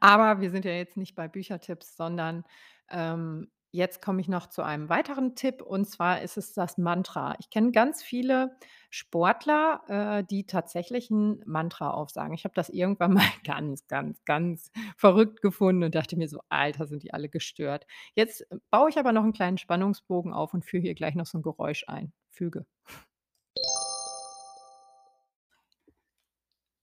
Aber 0.00 0.40
wir 0.40 0.50
sind 0.50 0.64
ja 0.64 0.72
jetzt 0.72 0.96
nicht 0.96 1.14
bei 1.16 1.28
Büchertipps, 1.28 1.96
sondern, 1.96 2.44
ähm, 2.90 3.50
jetzt 3.72 4.02
komme 4.02 4.20
ich 4.20 4.28
noch 4.28 4.46
zu 4.48 4.62
einem 4.62 4.88
weiteren 4.88 5.34
Tipp 5.34 5.62
und 5.62 5.86
zwar 5.88 6.22
ist 6.22 6.36
es 6.38 6.52
das 6.54 6.78
Mantra. 6.78 7.34
Ich 7.40 7.50
kenne 7.50 7.72
ganz 7.72 8.02
viele 8.02 8.56
Sportler, 8.90 9.82
äh, 10.20 10.24
die 10.24 10.46
tatsächlich 10.46 11.10
'n 11.10 11.42
Mantra 11.46 11.90
aufsagen. 11.90 12.34
Ich 12.34 12.44
habe 12.44 12.54
das 12.54 12.68
irgendwann 12.70 13.12
mal 13.24 13.28
ganz, 13.44 13.86
ganz, 13.88 14.24
ganz 14.24 14.70
verrückt 14.96 15.42
gefunden 15.42 15.84
und 15.84 15.94
dachte 15.94 16.16
mir 16.16 16.28
so: 16.28 16.40
„Alter, 16.48 16.86
sind 16.86 17.02
die 17.02 17.12
alle 17.14 17.28
gestört.“ 17.28 17.86
Jetzt 18.14 18.46
baue 18.70 18.88
ich 18.90 18.98
aber 18.98 19.12
noch 19.12 19.24
'n 19.24 19.32
kleinen 19.32 19.58
Spannungsbogen 19.58 20.32
auf 20.32 20.54
und 20.54 20.64
führe 20.64 20.82
hier 20.82 20.94
gleich 20.94 21.14
noch 21.14 21.26
so 21.26 21.38
'n 21.38 21.42
Geräusch 21.42 21.84
ein. 21.88 22.12
Füge. 22.30 22.64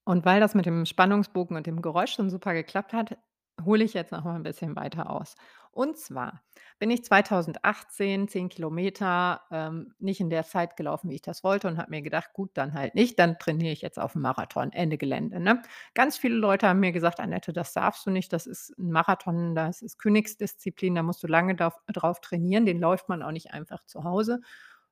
Und 0.08 0.24
weil 0.24 0.38
das 0.40 0.54
mit 0.54 0.66
dem 0.66 0.86
Spannungsbogen 0.86 1.56
und 1.56 1.66
dem 1.66 1.82
Geräusch 1.82 2.12
schon 2.12 2.30
super 2.30 2.54
geklappt 2.54 2.92
hat, 2.92 3.18
hole 3.64 3.82
ich 3.82 3.92
jetzt 3.92 4.12
noch 4.12 4.22
mal 4.24 4.36
'n 4.36 4.44
bisschen 4.44 4.76
weiter 4.76 5.10
aus. 5.10 5.34
Und 5.76 5.98
zwar 5.98 6.42
bin 6.78 6.90
ich 6.90 7.04
2018 7.04 8.28
10 8.28 8.48
Kilometer, 8.48 9.42
ähm, 9.50 9.92
nicht 9.98 10.20
in 10.20 10.30
der 10.30 10.44
Zeit 10.44 10.74
gelaufen, 10.74 11.10
wie 11.10 11.16
ich 11.16 11.22
das 11.22 11.44
wollte 11.44 11.68
und 11.68 11.76
habe 11.76 11.90
mir 11.90 12.00
gedacht: 12.00 12.32
„Gut, 12.32 12.50
dann 12.54 12.72
halt 12.72 12.94
nicht, 12.94 13.18
dann 13.18 13.38
trainiere 13.38 13.72
ich 13.74 13.82
jetzt 13.82 13.98
auf 13.98 14.14
'n 14.16 14.22
Marathon, 14.22 14.72
Ende 14.72 14.96
Gelände“, 14.96 15.38
ne? 15.38 15.60
Ganz 15.94 16.16
viele 16.16 16.36
Leute 16.36 16.66
haben 16.66 16.80
mir 16.80 16.92
gesagt: 16.92 17.20
„Annette, 17.20 17.52
das 17.52 17.74
darfst 17.74 18.06
du 18.06 18.10
nicht. 18.10 18.32
Das 18.32 18.46
ist 18.46 18.70
'n 18.78 18.90
Marathon, 18.90 19.54
das 19.54 19.82
ist 19.82 19.98
Königsdisziplin, 19.98 20.94
da 20.94 21.02
musst 21.02 21.22
du 21.22 21.26
lange 21.26 21.54
drauf 21.56 22.20
trainieren, 22.22 22.64
den 22.64 22.80
läuft 22.80 23.10
man 23.10 23.22
auch 23.22 23.32
nicht 23.32 23.52
einfach 23.52 23.84
zu 23.84 24.02
Hause.“ 24.04 24.40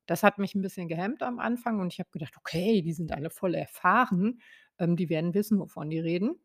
Das 0.06 0.22
hat 0.22 0.38
mich 0.38 0.54
'n 0.54 0.60
bisschen 0.62 0.88
gehemmt 0.88 1.22
am 1.22 1.38
Anfang 1.38 1.80
und 1.80 1.92
ich 1.94 1.98
habe 1.98 2.10
gedacht: 2.12 2.34
„Okay, 2.36 2.82
die 2.82 2.92
sind 2.92 3.10
alle 3.12 3.30
voll 3.30 3.54
erfahren, 3.54 4.40
ähm, 4.78 4.96
die 4.96 5.08
werden 5.08 5.32
wissen, 5.34 5.58
wovon 5.60 5.88
die 5.88 6.00
reden.“ 6.00 6.36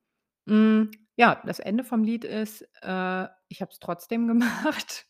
Hm, 0.47 0.91
ja, 1.17 1.41
das 1.45 1.59
Ende 1.59 1.83
vom 1.83 2.03
Lied 2.05 2.23
ist, 2.23 2.61
äh, 2.81 3.27
ich 3.49 3.61
habe 3.61 3.71
es 3.71 3.79
trotzdem 3.79 4.27
gemacht, 4.29 5.07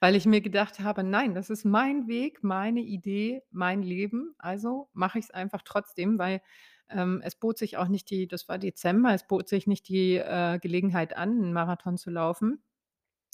weil 0.00 0.16
ich 0.16 0.26
mir 0.26 0.40
gedacht 0.40 0.80
habe: 0.80 1.02
„Nein, 1.04 1.34
das 1.34 1.50
ist 1.50 1.64
mein 1.64 2.08
Weg, 2.08 2.42
meine 2.44 2.80
Idee, 2.80 3.42
mein 3.50 3.82
Leben, 3.82 4.34
also 4.38 4.88
mache 4.94 5.18
ich's 5.18 5.30
einfach 5.30 5.62
trotzdem“, 5.64 6.18
weil, 6.18 6.42
ähm, 6.90 7.20
es 7.24 7.36
bot 7.36 7.58
sich 7.58 7.76
auch 7.78 7.88
nicht 7.88 8.10
die 8.10 8.28
das 8.28 8.48
war 8.48 8.58
Dezember, 8.58 9.14
es 9.14 9.26
bot 9.26 9.48
sich 9.48 9.66
nicht 9.66 9.88
die, 9.88 10.16
äh, 10.16 10.58
Gelegenheit 10.60 11.16
an, 11.16 11.30
'n 11.42 11.52
Marathon 11.52 11.96
zu 11.98 12.10
laufen, 12.10 12.62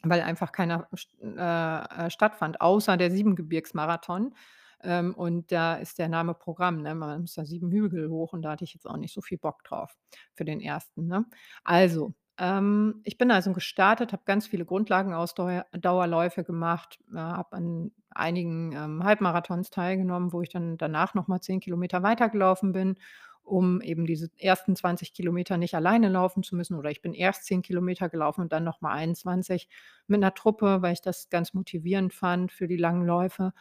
weil 0.04 0.22
einfach 0.22 0.52
keiner 0.52 0.88
äh, 1.22 2.06
äh, 2.06 2.10
stattfand, 2.10 2.60
außer 2.60 2.96
der 2.96 3.10
Siebengebirgsmarathon. 3.10 4.34
Ähm, 4.82 5.14
und 5.14 5.52
da 5.52 5.74
ist 5.76 5.98
der 5.98 6.08
Name 6.08 6.34
Programm, 6.34 6.82
ne? 6.82 6.94
Man 6.94 7.22
muss 7.22 7.34
da 7.34 7.44
7 7.44 7.70
Hügel 7.70 8.08
hoch 8.10 8.32
und 8.32 8.42
da 8.42 8.52
hatte 8.52 8.64
ich 8.64 8.72
jetzt 8.74 8.86
auch 8.88 8.96
nicht 8.96 9.12
so 9.14 9.20
viel 9.20 9.36
Bock 9.38 9.62
drauf 9.64 9.96
für 10.34 10.44
den 10.46 10.60
1., 10.60 11.06
ne? 11.06 11.26
Also, 11.64 12.14
ähm, 12.40 13.02
ich 13.04 13.18
bin 13.18 13.30
also 13.30 13.52
gestartet, 13.52 14.12
habe 14.12 14.22
ganz 14.26 14.48
viele 14.48 14.64
Grundlagenausdauer 14.66 15.66
Dauerläufe 15.72 16.44
gemacht, 16.44 16.98
äh, 17.12 17.18
habe 17.18 17.56
an 17.56 17.92
einigen, 18.10 18.72
ähm, 18.72 19.04
Halbmarathons 19.04 19.70
teilgenommen, 19.70 20.32
wo 20.32 20.42
ich 20.42 20.50
dann 20.50 20.78
danach 20.78 21.14
noch 21.14 21.28
mal 21.28 21.40
10 21.42 21.60
Kilometer 21.60 22.02
weitergelaufen 22.02 22.72
bin, 22.72 22.96
um 23.44 23.80
eben 23.82 24.06
diese 24.06 24.30
ersten 24.38 24.76
20 24.76 25.14
Kilometer 25.14 25.58
nicht 25.58 25.74
alleine 25.76 26.08
laufen 26.08 26.42
zu 26.42 26.56
müssen. 26.56 26.76
Oder 26.78 26.90
ich 26.90 27.02
bin 27.02 27.14
erst 27.14 27.44
10 27.46 27.62
Kilometer 27.62 28.08
gelaufen 28.08 28.42
und 28.42 28.52
dann 28.52 28.64
noch 28.64 28.80
mal 28.80 28.92
21 28.94 29.68
mit 30.08 30.20
'ner 30.20 30.34
Truppe, 30.34 30.82
weil 30.82 30.94
ich 30.94 31.02
das 31.02 31.28
ganz 31.30 31.54
motivierend 31.54 32.12
fand 32.14 32.52
für 32.52 32.68
die 32.68 32.76
langen 32.78 33.06
Läufe. 33.06 33.52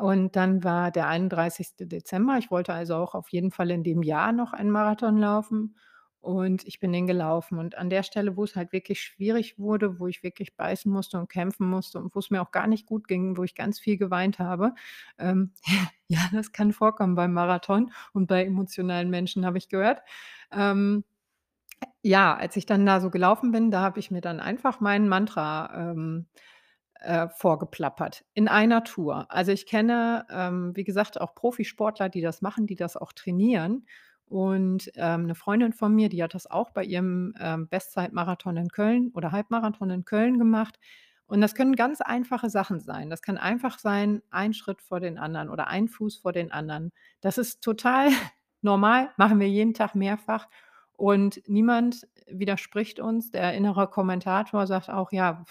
Und 0.00 0.34
dann 0.36 0.64
war 0.64 0.90
der 0.90 1.08
31. 1.08 1.86
Dezember. 1.86 2.38
Ich 2.38 2.50
wollte 2.50 2.72
also 2.72 2.96
auch 2.96 3.14
auf 3.14 3.28
jeden 3.30 3.50
Fall 3.50 3.70
in 3.70 3.82
dem 3.84 4.02
Jahr 4.02 4.32
noch 4.32 4.52
einen 4.54 4.70
Marathon 4.70 5.18
laufen 5.18 5.76
und 6.24 6.66
ich 6.66 6.80
bin 6.80 6.92
den 6.92 7.06
gelaufen. 7.06 7.58
Und 7.58 7.76
an 7.76 7.90
der 7.90 8.02
Stelle, 8.02 8.36
wo's 8.36 8.56
halt 8.56 8.72
wirklich 8.72 9.00
schwierig 9.02 9.58
wurde, 9.58 9.98
wo 10.00 10.06
ich 10.06 10.22
wirklich 10.22 10.56
beißen 10.56 10.90
musste 10.90 11.18
und 11.18 11.28
kämpfen 11.28 11.68
musste 11.68 11.98
und 11.98 12.14
wo's 12.14 12.30
mir 12.30 12.42
auch 12.42 12.50
gar 12.50 12.66
nicht 12.66 12.86
gut 12.86 13.06
ging, 13.08 13.36
wo 13.36 13.44
ich 13.44 13.54
ganz 13.54 13.78
viel 13.78 13.96
geweint 13.98 14.38
habe, 14.38 14.74
ähm, 15.18 15.52
ja, 16.08 16.20
das 16.32 16.52
kann 16.52 16.72
vorkommen 16.72 17.14
beim 17.14 17.32
Marathon 17.32 17.92
und 18.12 18.26
bei 18.26 18.44
emotionalen 18.44 19.10
Menschen, 19.10 19.44
habe 19.46 19.58
ich 19.58 19.68
gehört. 19.68 20.00
Ähm, 20.52 21.04
ja, 22.02 22.36
als 22.36 22.56
ich 22.56 22.66
dann 22.66 22.86
da 22.86 23.00
so 23.00 23.10
gelaufen 23.10 23.52
bin, 23.52 23.70
da 23.70 23.80
habe 23.80 23.98
ich 24.00 24.10
mir 24.10 24.20
dann 24.20 24.40
einfach 24.40 24.80
mein 24.80 25.08
Mantra, 25.08 25.90
ähm, 25.92 26.26
äh, 27.00 27.28
vorgeplappert 27.28 28.24
in 28.34 28.48
einer 28.48 28.84
Tour. 28.84 29.26
Also, 29.30 29.52
ich 29.52 29.66
kenne, 29.66 30.26
ähm, 30.30 30.72
wie 30.74 30.84
gesagt, 30.84 31.20
auch 31.20 31.34
Profisportler, 31.34 32.08
die 32.08 32.22
das 32.22 32.42
machen, 32.42 32.66
die 32.66 32.76
das 32.76 32.96
auch 32.96 33.12
trainieren. 33.12 33.86
Und, 34.26 34.90
ähm, 34.96 35.26
'ne 35.26 35.34
Freundin 35.34 35.72
von 35.72 35.94
mir, 35.94 36.08
die 36.08 36.22
hat 36.22 36.34
das 36.34 36.50
auch 36.50 36.70
bei 36.70 36.84
ihrem, 36.84 37.34
ähm, 37.40 37.68
Bestzeitmarathon 37.68 38.56
in 38.56 38.68
Köln 38.68 39.10
oder 39.14 39.32
Halbmarathon 39.32 39.90
in 39.90 40.04
Köln 40.04 40.38
gemacht. 40.38 40.78
Und 41.26 41.40
das 41.40 41.54
können 41.54 41.74
ganz 41.76 42.00
einfache 42.00 42.50
Sachen 42.50 42.80
sein. 42.80 43.10
Das 43.10 43.22
kann 43.22 43.38
einfach 43.38 43.78
sein, 43.78 44.22
ein 44.30 44.52
Schritt 44.54 44.82
vor 44.82 45.00
den 45.00 45.18
anderen 45.18 45.48
oder 45.50 45.68
ein 45.68 45.88
Fuß 45.88 46.18
vor 46.18 46.32
den 46.32 46.52
anderen. 46.52 46.92
Das 47.20 47.38
ist 47.38 47.62
total 47.62 48.08
normal, 48.62 49.10
machen 49.16 49.40
wir 49.40 49.48
jeden 49.48 49.74
Tag 49.74 49.94
mehrfach 49.94 50.48
und 50.92 51.42
niemand 51.48 52.06
widerspricht 52.26 53.00
uns. 53.00 53.30
Der 53.30 53.54
innere 53.54 53.88
Kommentator 53.88 54.66
sagt 54.66 54.90
auch: 54.90 55.12
„Ja, 55.12 55.44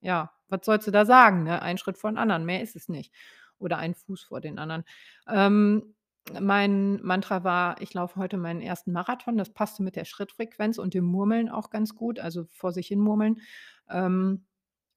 ja, 0.00 0.32
was 0.48 0.60
sollst 0.64 0.86
du 0.86 0.90
da 0.90 1.04
sagen, 1.06 1.44
ne? 1.44 1.62
Ein 1.62 1.78
Schritt 1.78 1.98
vor 1.98 2.10
'n 2.10 2.18
anderen, 2.18 2.44
mehr 2.44 2.62
ist 2.62 2.76
es 2.76 2.88
nicht. 2.88 3.12
Oder 3.58 3.78
ein 3.78 3.94
Fuß 3.94 4.24
vor 4.24 4.40
den 4.40 4.58
anderen.“ 4.58 4.84
Ähm, 5.28 5.94
mein 6.40 7.00
Mantra 7.02 7.44
war: 7.44 7.80
„Ich 7.80 7.94
laufe 7.94 8.16
heute 8.16 8.36
meinen 8.36 8.60
1. 8.62 8.92
Marathon.“ 8.92 9.36
Das 9.38 9.52
passte 9.52 9.82
mit 9.82 9.96
der 9.96 10.04
Schrittfrequenz 10.04 10.78
und 10.78 10.94
dem 10.94 11.04
Murmeln 11.04 11.48
auch 11.48 11.70
ganz 11.70 11.94
gut, 11.94 12.18
also 12.20 12.44
vor 12.50 12.72
sich 12.72 12.88
hin 12.88 13.00
murmeln. 13.00 13.40
Ähm, 13.88 14.46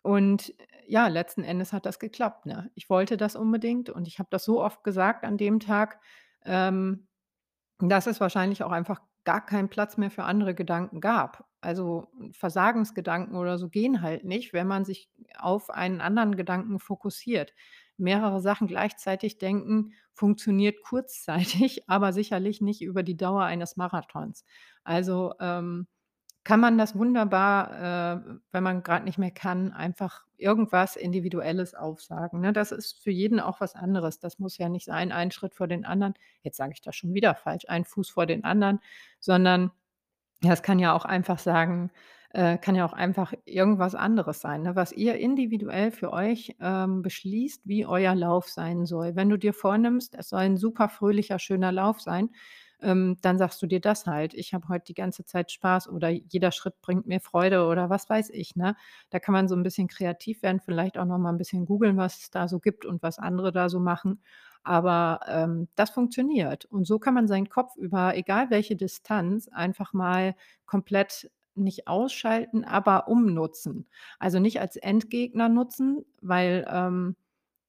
und 0.03 0.53
ja, 0.87 1.07
letzten 1.07 1.43
Endes 1.43 1.73
hat 1.73 1.85
das 1.85 1.99
geklappt, 1.99 2.45
ne? 2.45 2.71
Ich 2.75 2.89
wollte 2.89 3.17
das 3.17 3.35
unbedingt 3.37 3.89
und 3.89 4.07
ich 4.07 4.19
habe 4.19 4.29
das 4.31 4.43
so 4.45 4.61
oft 4.61 4.83
gesagt 4.83 5.23
an 5.25 5.37
dem 5.37 5.59
Tag, 5.61 5.99
ähm, 6.45 7.07
dass 7.79 8.07
es 8.07 8.19
wahrscheinlich 8.21 8.63
auch 8.63 8.71
einfach 8.71 9.01
gar 9.25 9.45
keinen 9.45 9.69
Platz 9.69 9.97
mehr 9.97 10.11
für 10.11 10.23
andere 10.25 10.53
Gedanken 10.55 11.01
gab. 11.01 11.45
Also, 11.61 12.07
Versagensgedanken 12.33 13.35
oder 13.37 13.57
so 13.57 13.69
gehen 13.69 14.01
halt 14.01 14.25
nicht, 14.25 14.53
wenn 14.53 14.67
man 14.67 14.85
sich 14.85 15.09
auf 15.37 15.69
einen 15.69 16.01
anderen 16.01 16.35
Gedanken 16.35 16.79
fokussiert. 16.79 17.53
Mehrere 18.03 18.41
Sachen 18.41 18.67
gleichzeitig 18.67 19.39
denken 19.39 19.93
funktioniert 20.13 20.83
kurzzeitig, 20.83 21.83
aber 21.89 22.13
sicherlich 22.13 22.61
nicht 22.61 22.81
über 22.81 23.03
die 23.03 23.17
Dauer 23.17 23.43
eines 23.43 23.77
Marathons. 23.77 24.45
Also, 24.83 25.33
ähm, 25.39 25.87
kann 26.43 26.59
man 26.59 26.77
das 26.77 26.95
wunderbar, 26.97 28.17
äh, 28.17 28.39
wenn 28.51 28.63
man 28.63 28.83
grad 28.83 29.05
nicht 29.05 29.17
mehr 29.17 29.31
kann, 29.31 29.71
einfach 29.71 30.25
irgendwas 30.37 30.97
Individuelles 30.97 31.73
aufsagen, 31.73 32.41
ne? 32.41 32.51
Das 32.51 32.73
ist 32.73 33.01
für 33.01 33.11
jeden 33.11 33.39
auch 33.39 33.61
was 33.61 33.75
anderes. 33.75 34.19
Das 34.19 34.39
muss 34.39 34.57
ja 34.57 34.67
nicht 34.67 34.85
sein, 34.85 35.13
ein 35.13 35.31
Schritt 35.31 35.55
vor 35.55 35.67
den 35.67 35.85
anderen. 35.85 36.15
Jetzt 36.41 36.57
sage 36.57 36.73
ich 36.73 36.81
das 36.81 36.95
schon 36.97 37.13
wieder 37.13 37.33
falsch, 37.35 37.63
ein 37.69 37.85
Fuß 37.85 38.09
vor 38.09 38.25
den 38.25 38.43
anderen, 38.43 38.81
sondern 39.21 39.71
ja, 40.43 40.51
es 40.53 40.63
kann 40.63 40.79
ja 40.79 40.93
auch 40.93 41.05
einfach 41.05 41.39
sagen 41.39 41.91
äh, 42.33 42.57
kann 42.57 42.75
ja 42.75 42.85
auch 42.85 42.93
einfach 42.93 43.33
irgendwas 43.45 43.95
anderes 43.95 44.41
sein, 44.41 44.63
ne, 44.63 44.75
was 44.75 44.91
ihr 44.91 45.15
individuell 45.17 45.91
für 45.91 46.11
euch, 46.13 46.55
ähm, 46.61 47.01
beschließt, 47.03 47.61
wie 47.67 47.85
euer 47.85 48.15
Lauf 48.15 48.49
sein 48.49 48.85
soll. 48.85 49.15
Wenn 49.15 49.29
du 49.29 49.37
dir 49.37 49.53
vornimmst, 49.53 50.15
es 50.15 50.29
soll 50.29 50.43
'n 50.43 50.57
super 50.57 50.89
fröhlicher, 50.89 51.39
schöner 51.39 51.71
Lauf 51.71 52.01
sein, 52.01 52.29
ähm, 52.81 53.17
dann 53.21 53.37
sagst 53.37 53.61
du 53.61 53.67
dir 53.67 53.79
das 53.79 54.07
halt: 54.07 54.33
„Ich 54.33 54.53
habe 54.53 54.67
heute 54.69 54.85
die 54.85 54.93
ganze 54.95 55.25
Zeit 55.25 55.51
Spaß“ 55.51 55.87
oder 55.89 56.09
„Jeder 56.09 56.51
Schritt 56.51 56.81
bringt 56.81 57.07
mir 57.07 57.21
Freude“ 57.21 57.65
oder 57.67 57.89
was 57.89 58.09
weiß 58.09 58.29
ich, 58.31 58.55
ne? 58.55 58.75
Da 59.11 59.19
kann 59.19 59.33
man 59.33 59.47
so 59.47 59.55
'n 59.55 59.63
bisschen 59.63 59.87
kreativ 59.87 60.41
werden, 60.43 60.59
vielleicht 60.59 60.97
auch 60.97 61.05
noch 61.05 61.19
mal 61.19 61.29
'n 61.31 61.37
bisschen 61.37 61.65
googeln, 61.65 61.97
was 61.97 62.19
es 62.19 62.29
da 62.31 62.47
so 62.49 62.59
gibt 62.59 62.85
und 62.85 63.01
was 63.03 63.19
andere 63.19 63.51
da 63.53 63.69
so 63.69 63.79
machen. 63.79 64.21
Aber, 64.63 65.19
ähm, 65.27 65.67
das 65.75 65.91
funktioniert. 65.91 66.65
Und 66.65 66.85
so 66.87 66.99
kann 66.99 67.13
man 67.13 67.27
seinen 67.27 67.49
Kopf 67.49 67.75
über 67.77 68.15
egal 68.17 68.49
welche 68.49 68.75
Distanz 68.75 69.47
einfach 69.49 69.93
mal 69.93 70.35
komplett 70.65 71.29
nicht 71.55 71.87
ausschalten, 71.87 72.63
aber 72.65 73.07
umnutzen. 73.07 73.87
Also, 74.19 74.39
nicht 74.39 74.59
als 74.61 74.75
Endgegner 74.77 75.49
nutzen, 75.49 76.05
weil, 76.21 76.65
ähm, 76.69 77.15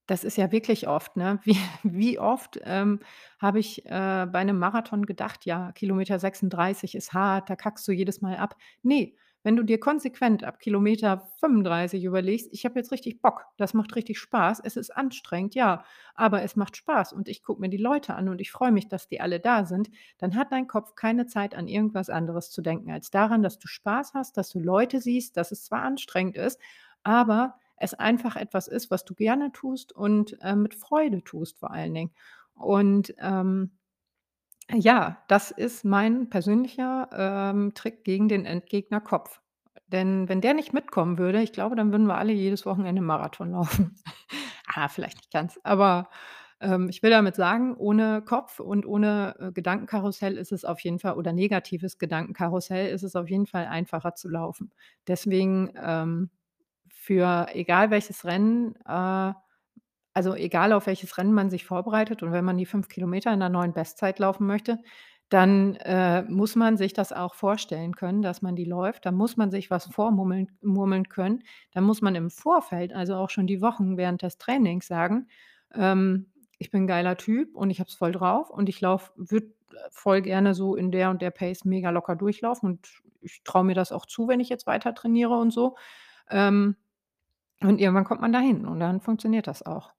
das 0.07 0.25
ist 0.25 0.37
ja 0.37 0.53
wirklich 0.53 0.89
oft, 0.89 1.17
ne? 1.17 1.41
Wie 1.45 1.57
wie 1.85 2.19
oft, 2.19 2.61
ähm, 2.65 3.01
habe 3.41 3.59
ich, 3.61 3.87
äh, 3.87 4.27
bei 4.31 4.45
'nem 4.45 4.59
Marathon 4.59 5.07
gedacht: 5.07 5.47
„Ja, 5.47 5.73
Kilometer 5.73 6.19
36 6.19 6.95
ist 6.95 7.13
hart, 7.15 7.49
da 7.51 7.57
kackst 7.57 7.87
du 7.89 7.93
jedes 7.93 8.21
Mal 8.21 8.37
ab.“ 8.37 8.57
Ne, 8.83 9.15
wenn 9.45 9.57
du 9.57 9.63
dir 9.63 9.79
konsequent 9.79 10.43
ab 10.45 10.59
Kilometer 10.59 11.29
35 11.41 12.05
überlegst: 12.05 12.49
„Ich 12.53 12.65
habe 12.65 12.79
jetzt 12.81 12.93
richtig 12.93 13.23
Bock, 13.23 13.47
das 13.59 13.75
macht 13.75 13.95
richtig 13.97 14.19
Spaß. 14.19 14.61
Es 14.65 14.77
ist 14.77 14.91
anstrengend, 14.97 15.55
ja, 15.55 15.85
aber 16.17 16.43
es 16.43 16.57
macht 16.57 16.77
Spaß 16.77 17.13
und 17.13 17.29
ich 17.29 17.43
gucke 17.45 17.61
mir 17.61 17.69
die 17.71 17.77
Leute 17.77 18.15
an 18.15 18.29
und 18.29 18.41
ich 18.41 18.51
freue 18.51 18.73
mich, 18.73 18.89
dass 18.89 19.09
die 19.09 19.21
alle 19.21 19.41
da 19.41 19.65
sind“, 19.67 19.91
dann 20.19 20.35
hat 20.37 20.51
dein 20.53 20.67
Kopf 20.69 20.97
keine 20.97 21.27
Zeit, 21.27 21.55
an 21.55 21.69
irgendwas 21.69 22.11
anderes 22.11 22.51
zu 22.51 22.63
denken 22.63 22.91
als 22.91 23.11
daran, 23.13 23.43
dass 23.43 23.59
du 23.61 23.69
Spaß 23.69 24.15
hast, 24.15 24.37
dass 24.37 24.51
du 24.51 24.61
Leute 24.61 25.01
siehst, 25.01 25.37
dass 25.37 25.53
es 25.53 25.65
zwar 25.65 25.83
anstrengend 25.83 26.37
ist, 26.37 26.61
aber 27.03 27.59
es 27.77 27.95
einfach 27.95 28.37
etwas 28.37 28.69
ist, 28.69 28.91
was 28.91 29.05
du 29.05 29.15
gerne 29.15 29.53
tust 29.53 29.93
und, 29.93 30.37
äh, 30.43 30.55
mit 30.57 30.75
Freude 30.75 31.23
tust 31.25 31.59
vor 31.59 31.71
allen 31.71 31.95
Dingen. 31.95 32.11
Und, 32.55 33.15
ähm, 33.19 33.73
ja, 34.73 35.19
das 35.29 35.51
ist 35.51 35.85
mein 35.85 36.29
persönlicher, 36.31 37.09
ähm, 37.13 37.75
Trick 37.75 38.05
gegen 38.05 38.29
den 38.29 38.47
Endgegner 38.47 39.01
Kopf. 39.01 39.41
Denn 39.89 40.29
wenn 40.29 40.41
der 40.41 40.55
nicht 40.55 40.73
mitkommen 40.73 41.19
würde, 41.19 41.43
ich 41.43 41.53
glaube, 41.53 41.77
dann 41.77 41.93
würden 41.93 42.07
wir 42.07 42.17
alle 42.17 42.33
jedes 42.33 42.65
Wochenende 42.67 43.03
Marathon 43.03 43.51
laufen. 43.53 43.97
Ah, 44.75 44.89
vielleicht 44.89 45.19
nicht 45.19 45.31
ganz, 45.33 45.61
aber, 45.65 46.09
ähm, 46.61 46.89
ich 46.89 47.03
will 47.03 47.11
damit 47.11 47.37
sagen, 47.37 47.77
ohne 47.77 48.23
Kopf 48.23 48.61
und 48.61 48.87
ohne, 48.87 49.37
äh, 49.39 49.53
Gedankenkarussell 49.53 50.37
ist 50.39 50.53
es 50.53 50.65
auf 50.65 50.81
jeden 50.81 50.99
Fall 50.99 51.15
oder 51.15 51.33
negatives 51.33 51.99
Gedankenkarussell 51.99 52.89
ist 52.91 53.03
es 53.05 53.17
auf 53.17 53.29
jeden 53.31 53.47
Fall 53.47 53.67
einfacher 53.67 54.15
zu 54.15 54.29
laufen. 54.31 54.73
Deswegen, 55.07 55.73
ähm, 55.83 56.31
für 56.89 57.49
egal 57.53 57.91
welches 57.91 58.25
Rennen, 58.25 58.77
äh 58.87 59.33
also, 60.15 60.35
egal 60.35 60.73
auf 60.73 60.87
welches 60.87 61.19
Rennen 61.19 61.33
man 61.35 61.51
sich 61.51 61.65
vorbereitet 61.67 62.23
und 62.23 62.33
wenn 62.33 62.45
man 62.45 62.57
die 62.59 62.67
5 62.67 62.89
Kilometer 62.89 63.33
in 63.33 63.41
'ner 63.41 63.49
neuen 63.51 63.73
Bestzeit 63.75 64.19
laufen 64.21 64.47
möchte, 64.47 64.79
dann, 65.31 65.77
äh, 65.77 66.23
muss 66.25 66.57
man 66.57 66.77
sich 66.77 66.93
das 66.93 67.13
auch 67.13 67.35
vorstellen 67.35 67.97
können, 67.97 68.23
dass 68.23 68.43
man 68.43 68.57
die 68.57 68.65
läuft. 68.67 69.07
Da 69.07 69.13
muss 69.13 69.37
man 69.37 69.51
sich 69.51 69.71
was 69.71 69.87
vormummeln 69.87 70.49
murmeln 70.63 71.09
können. 71.09 71.43
Da 71.73 71.81
muss 71.81 72.03
man 72.03 72.15
im 72.15 72.31
Vorfeld, 72.31 72.93
also 72.95 73.17
auch 73.17 73.31
schon 73.31 73.47
die 73.49 73.61
Wochen 73.63 73.97
während 73.97 74.23
des 74.23 74.39
Trainings 74.39 74.87
sagen, 74.87 75.29
ähm: 75.75 76.31
„Ich 76.59 76.71
bin 76.71 76.85
'n 76.85 76.87
geiler 76.87 77.17
Typ 77.17 77.57
und 77.57 77.71
ich 77.71 77.81
habe 77.81 77.89
es 77.89 77.95
voll 77.97 78.13
drauf 78.13 78.51
und 78.51 78.69
ich 78.69 78.81
laufe 78.81 79.13
würde 79.17 79.49
voll 79.91 80.23
gerne 80.23 80.55
so 80.55 80.77
in 80.77 80.93
der 80.93 81.11
und 81.11 81.23
der 81.23 81.31
Pace 81.33 81.65
mega 81.65 81.91
locker 81.91 82.17
durchlaufen 82.17 82.71
und 82.71 82.89
ich 83.23 83.43
traue 83.45 83.65
mir 83.65 83.75
das 83.75 83.91
auch 83.93 84.07
zu, 84.07 84.29
wenn 84.29 84.41
ich 84.41 84.49
jetzt 84.51 84.67
weiter 84.67 84.95
trainiere 84.95 85.35
und 85.39 85.51
so.“ 85.53 85.77
Ähm, 86.31 86.77
und 87.63 87.81
irgendwann 87.81 88.05
kommt 88.07 88.23
man 88.23 88.33
dahin 88.35 88.67
und 88.67 88.81
dann 88.81 89.01
funktioniert 89.03 89.47
das 89.49 89.65
auch. 89.65 89.94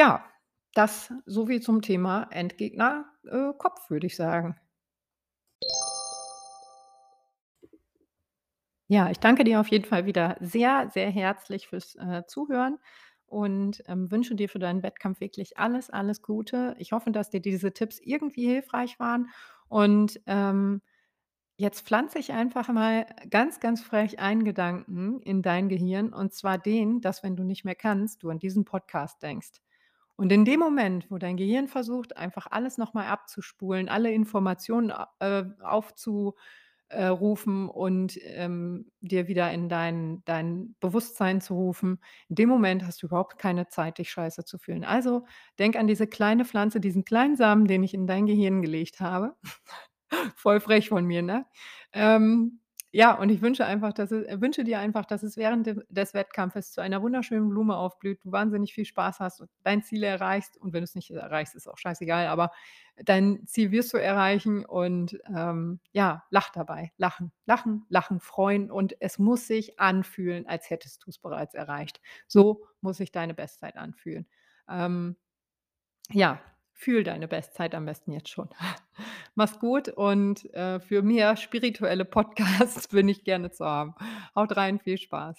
Ja, 0.00 0.24
das 0.72 1.12
so 1.26 1.44
viel 1.46 1.60
zum 1.60 1.82
Thema 1.82 2.22
Endgegner, 2.30 3.04
äh, 3.24 3.52
Kopf, 3.58 3.90
würde 3.90 4.06
ich 4.06 4.16
sagen. 4.16 4.56
Ja, 8.88 9.10
ich 9.10 9.18
danke 9.20 9.44
dir 9.44 9.60
auf 9.60 9.68
jeden 9.68 9.84
Fall 9.84 10.06
wieder 10.06 10.36
sehr, 10.40 10.88
sehr 10.90 11.10
herzlich 11.10 11.68
fürs, 11.68 11.96
äh, 11.96 12.22
Zuhören 12.26 12.78
und, 13.26 13.82
ähm, 13.88 14.10
wünsche 14.10 14.34
dir 14.34 14.48
für 14.48 14.58
deinen 14.58 14.82
Wettkampf 14.82 15.20
wirklich 15.20 15.58
alles, 15.58 15.90
alles 15.90 16.22
Gute. 16.22 16.74
Ich 16.78 16.92
hoffe, 16.92 17.10
dass 17.12 17.28
dir 17.30 17.40
diese 17.40 17.72
Tipps 17.74 17.98
irgendwie 18.00 18.46
hilfreich 18.46 18.98
waren 18.98 19.28
und, 19.68 20.18
ähm, 20.26 20.80
jetzt 21.58 21.86
pflanze 21.86 22.18
ich 22.18 22.32
einfach 22.32 22.68
mal 22.70 23.06
ganz, 23.30 23.60
ganz 23.60 23.82
frech 23.82 24.18
einen 24.20 24.44
Gedanken 24.44 25.20
in 25.22 25.42
dein 25.42 25.68
Gehirn 25.68 26.12
und 26.14 26.32
zwar 26.34 26.58
den, 26.58 27.00
dass, 27.02 27.22
wenn 27.22 27.36
du 27.36 27.44
nicht 27.44 27.64
mehr 27.66 27.74
kannst, 27.76 28.22
du 28.24 28.30
an 28.30 28.38
diesen 28.40 28.64
Podcast 28.64 29.22
denkst. 29.22 29.60
Und 30.20 30.30
in 30.32 30.44
dem 30.44 30.60
Moment, 30.60 31.10
wo 31.10 31.16
dein 31.16 31.38
Gehirn 31.38 31.66
versucht, 31.66 32.14
einfach 32.18 32.46
alles 32.50 32.76
noch 32.76 32.92
mal 32.92 33.06
abzuspulen, 33.06 33.88
alle 33.88 34.12
Informationen, 34.12 34.92
äh, 35.18 35.44
aufzu 35.62 36.34
äh, 36.90 37.06
rufen 37.06 37.70
und, 37.70 38.18
ähm, 38.24 38.90
dir 39.00 39.28
wieder 39.28 39.50
in 39.50 39.70
dein 39.70 40.22
dein 40.26 40.76
Bewusstsein 40.78 41.40
zu 41.40 41.54
rufen. 41.54 42.00
In 42.28 42.34
dem 42.34 42.50
Moment 42.50 42.84
hast 42.84 43.02
du 43.02 43.06
überhaupt 43.06 43.38
keine 43.38 43.68
Zeit, 43.68 43.96
dich 43.96 44.10
scheiße 44.10 44.44
zu 44.44 44.58
fühlen. 44.58 44.84
Also, 44.84 45.24
denk 45.58 45.74
an 45.76 45.86
diese 45.86 46.06
kleine 46.06 46.44
Pflanze, 46.44 46.80
diesen 46.80 47.06
kleinen 47.06 47.36
Samen, 47.36 47.66
den 47.66 47.82
ich 47.82 47.94
in 47.94 48.06
dein 48.06 48.26
Gehirn 48.26 48.60
gelegt 48.60 49.00
habe. 49.00 49.36
Voll 50.36 50.60
frech 50.60 50.90
von 50.90 51.06
mir, 51.06 51.22
ne? 51.22 51.46
Ähm, 51.94 52.60
ja, 52.92 53.14
und 53.14 53.28
ich 53.30 53.40
wünsche 53.42 53.64
einfach, 53.66 53.92
dass 53.92 54.10
es 54.10 54.26
äh, 54.26 54.40
wünsche 54.40 54.64
dir 54.64 54.80
einfach, 54.80 55.04
dass 55.04 55.22
es 55.22 55.36
während 55.36 55.66
de 55.66 55.82
des 55.88 56.14
Wettkampfes 56.14 56.72
zu 56.72 56.80
einer 56.80 57.02
wunderschönen 57.02 57.48
Blume 57.48 57.76
aufblüht, 57.76 58.24
du 58.24 58.32
wahnsinnig 58.32 58.74
viel 58.74 58.84
Spaß 58.84 59.20
hast 59.20 59.40
und 59.40 59.50
dein 59.62 59.82
Ziel 59.82 60.02
erreichst 60.02 60.56
und 60.58 60.72
wenn 60.72 60.80
du's 60.82 60.94
nicht 60.96 61.10
erreichst, 61.10 61.54
ist 61.54 61.68
auch 61.68 61.78
scheißegal, 61.78 62.26
aber 62.26 62.50
dein 63.04 63.46
Ziel 63.46 63.70
wirst 63.70 63.92
du 63.94 63.98
erreichen 63.98 64.64
und, 64.64 65.18
ähm, 65.34 65.80
ja, 65.92 66.24
lach 66.30 66.50
dabei. 66.50 66.92
Lachen, 66.96 67.32
lachen, 67.46 67.84
lachen, 67.88 68.20
freuen 68.20 68.70
und 68.70 68.96
es 69.00 69.18
muss 69.18 69.46
sich 69.46 69.78
anfühlen, 69.80 70.46
als 70.46 70.68
hättest 70.70 71.06
du's 71.06 71.18
bereits 71.18 71.54
erreicht. 71.54 72.00
So 72.26 72.66
muss 72.80 72.96
sich 72.98 73.12
deine 73.12 73.34
Bestzeit 73.34 73.76
anfühlen. 73.76 74.26
Ähm, 74.68 75.16
ja, 76.10 76.40
fühle 76.80 77.04
deine 77.04 77.28
Bestzeit 77.28 77.74
am 77.74 77.84
besten 77.84 78.12
jetzt 78.12 78.30
schon. 78.30 78.48
Mach's 79.34 79.58
gut 79.58 79.88
und, 79.88 80.52
äh, 80.54 80.80
für 80.80 81.02
mehr 81.02 81.36
spirituelle 81.36 82.04
Podcasts 82.04 82.88
bin 82.88 83.08
ich 83.08 83.24
gerne 83.24 83.50
zu 83.50 83.64
haben. 83.64 83.94
Haut 84.34 84.56
rein, 84.56 84.80
viel 84.80 84.98
Spaß. 84.98 85.36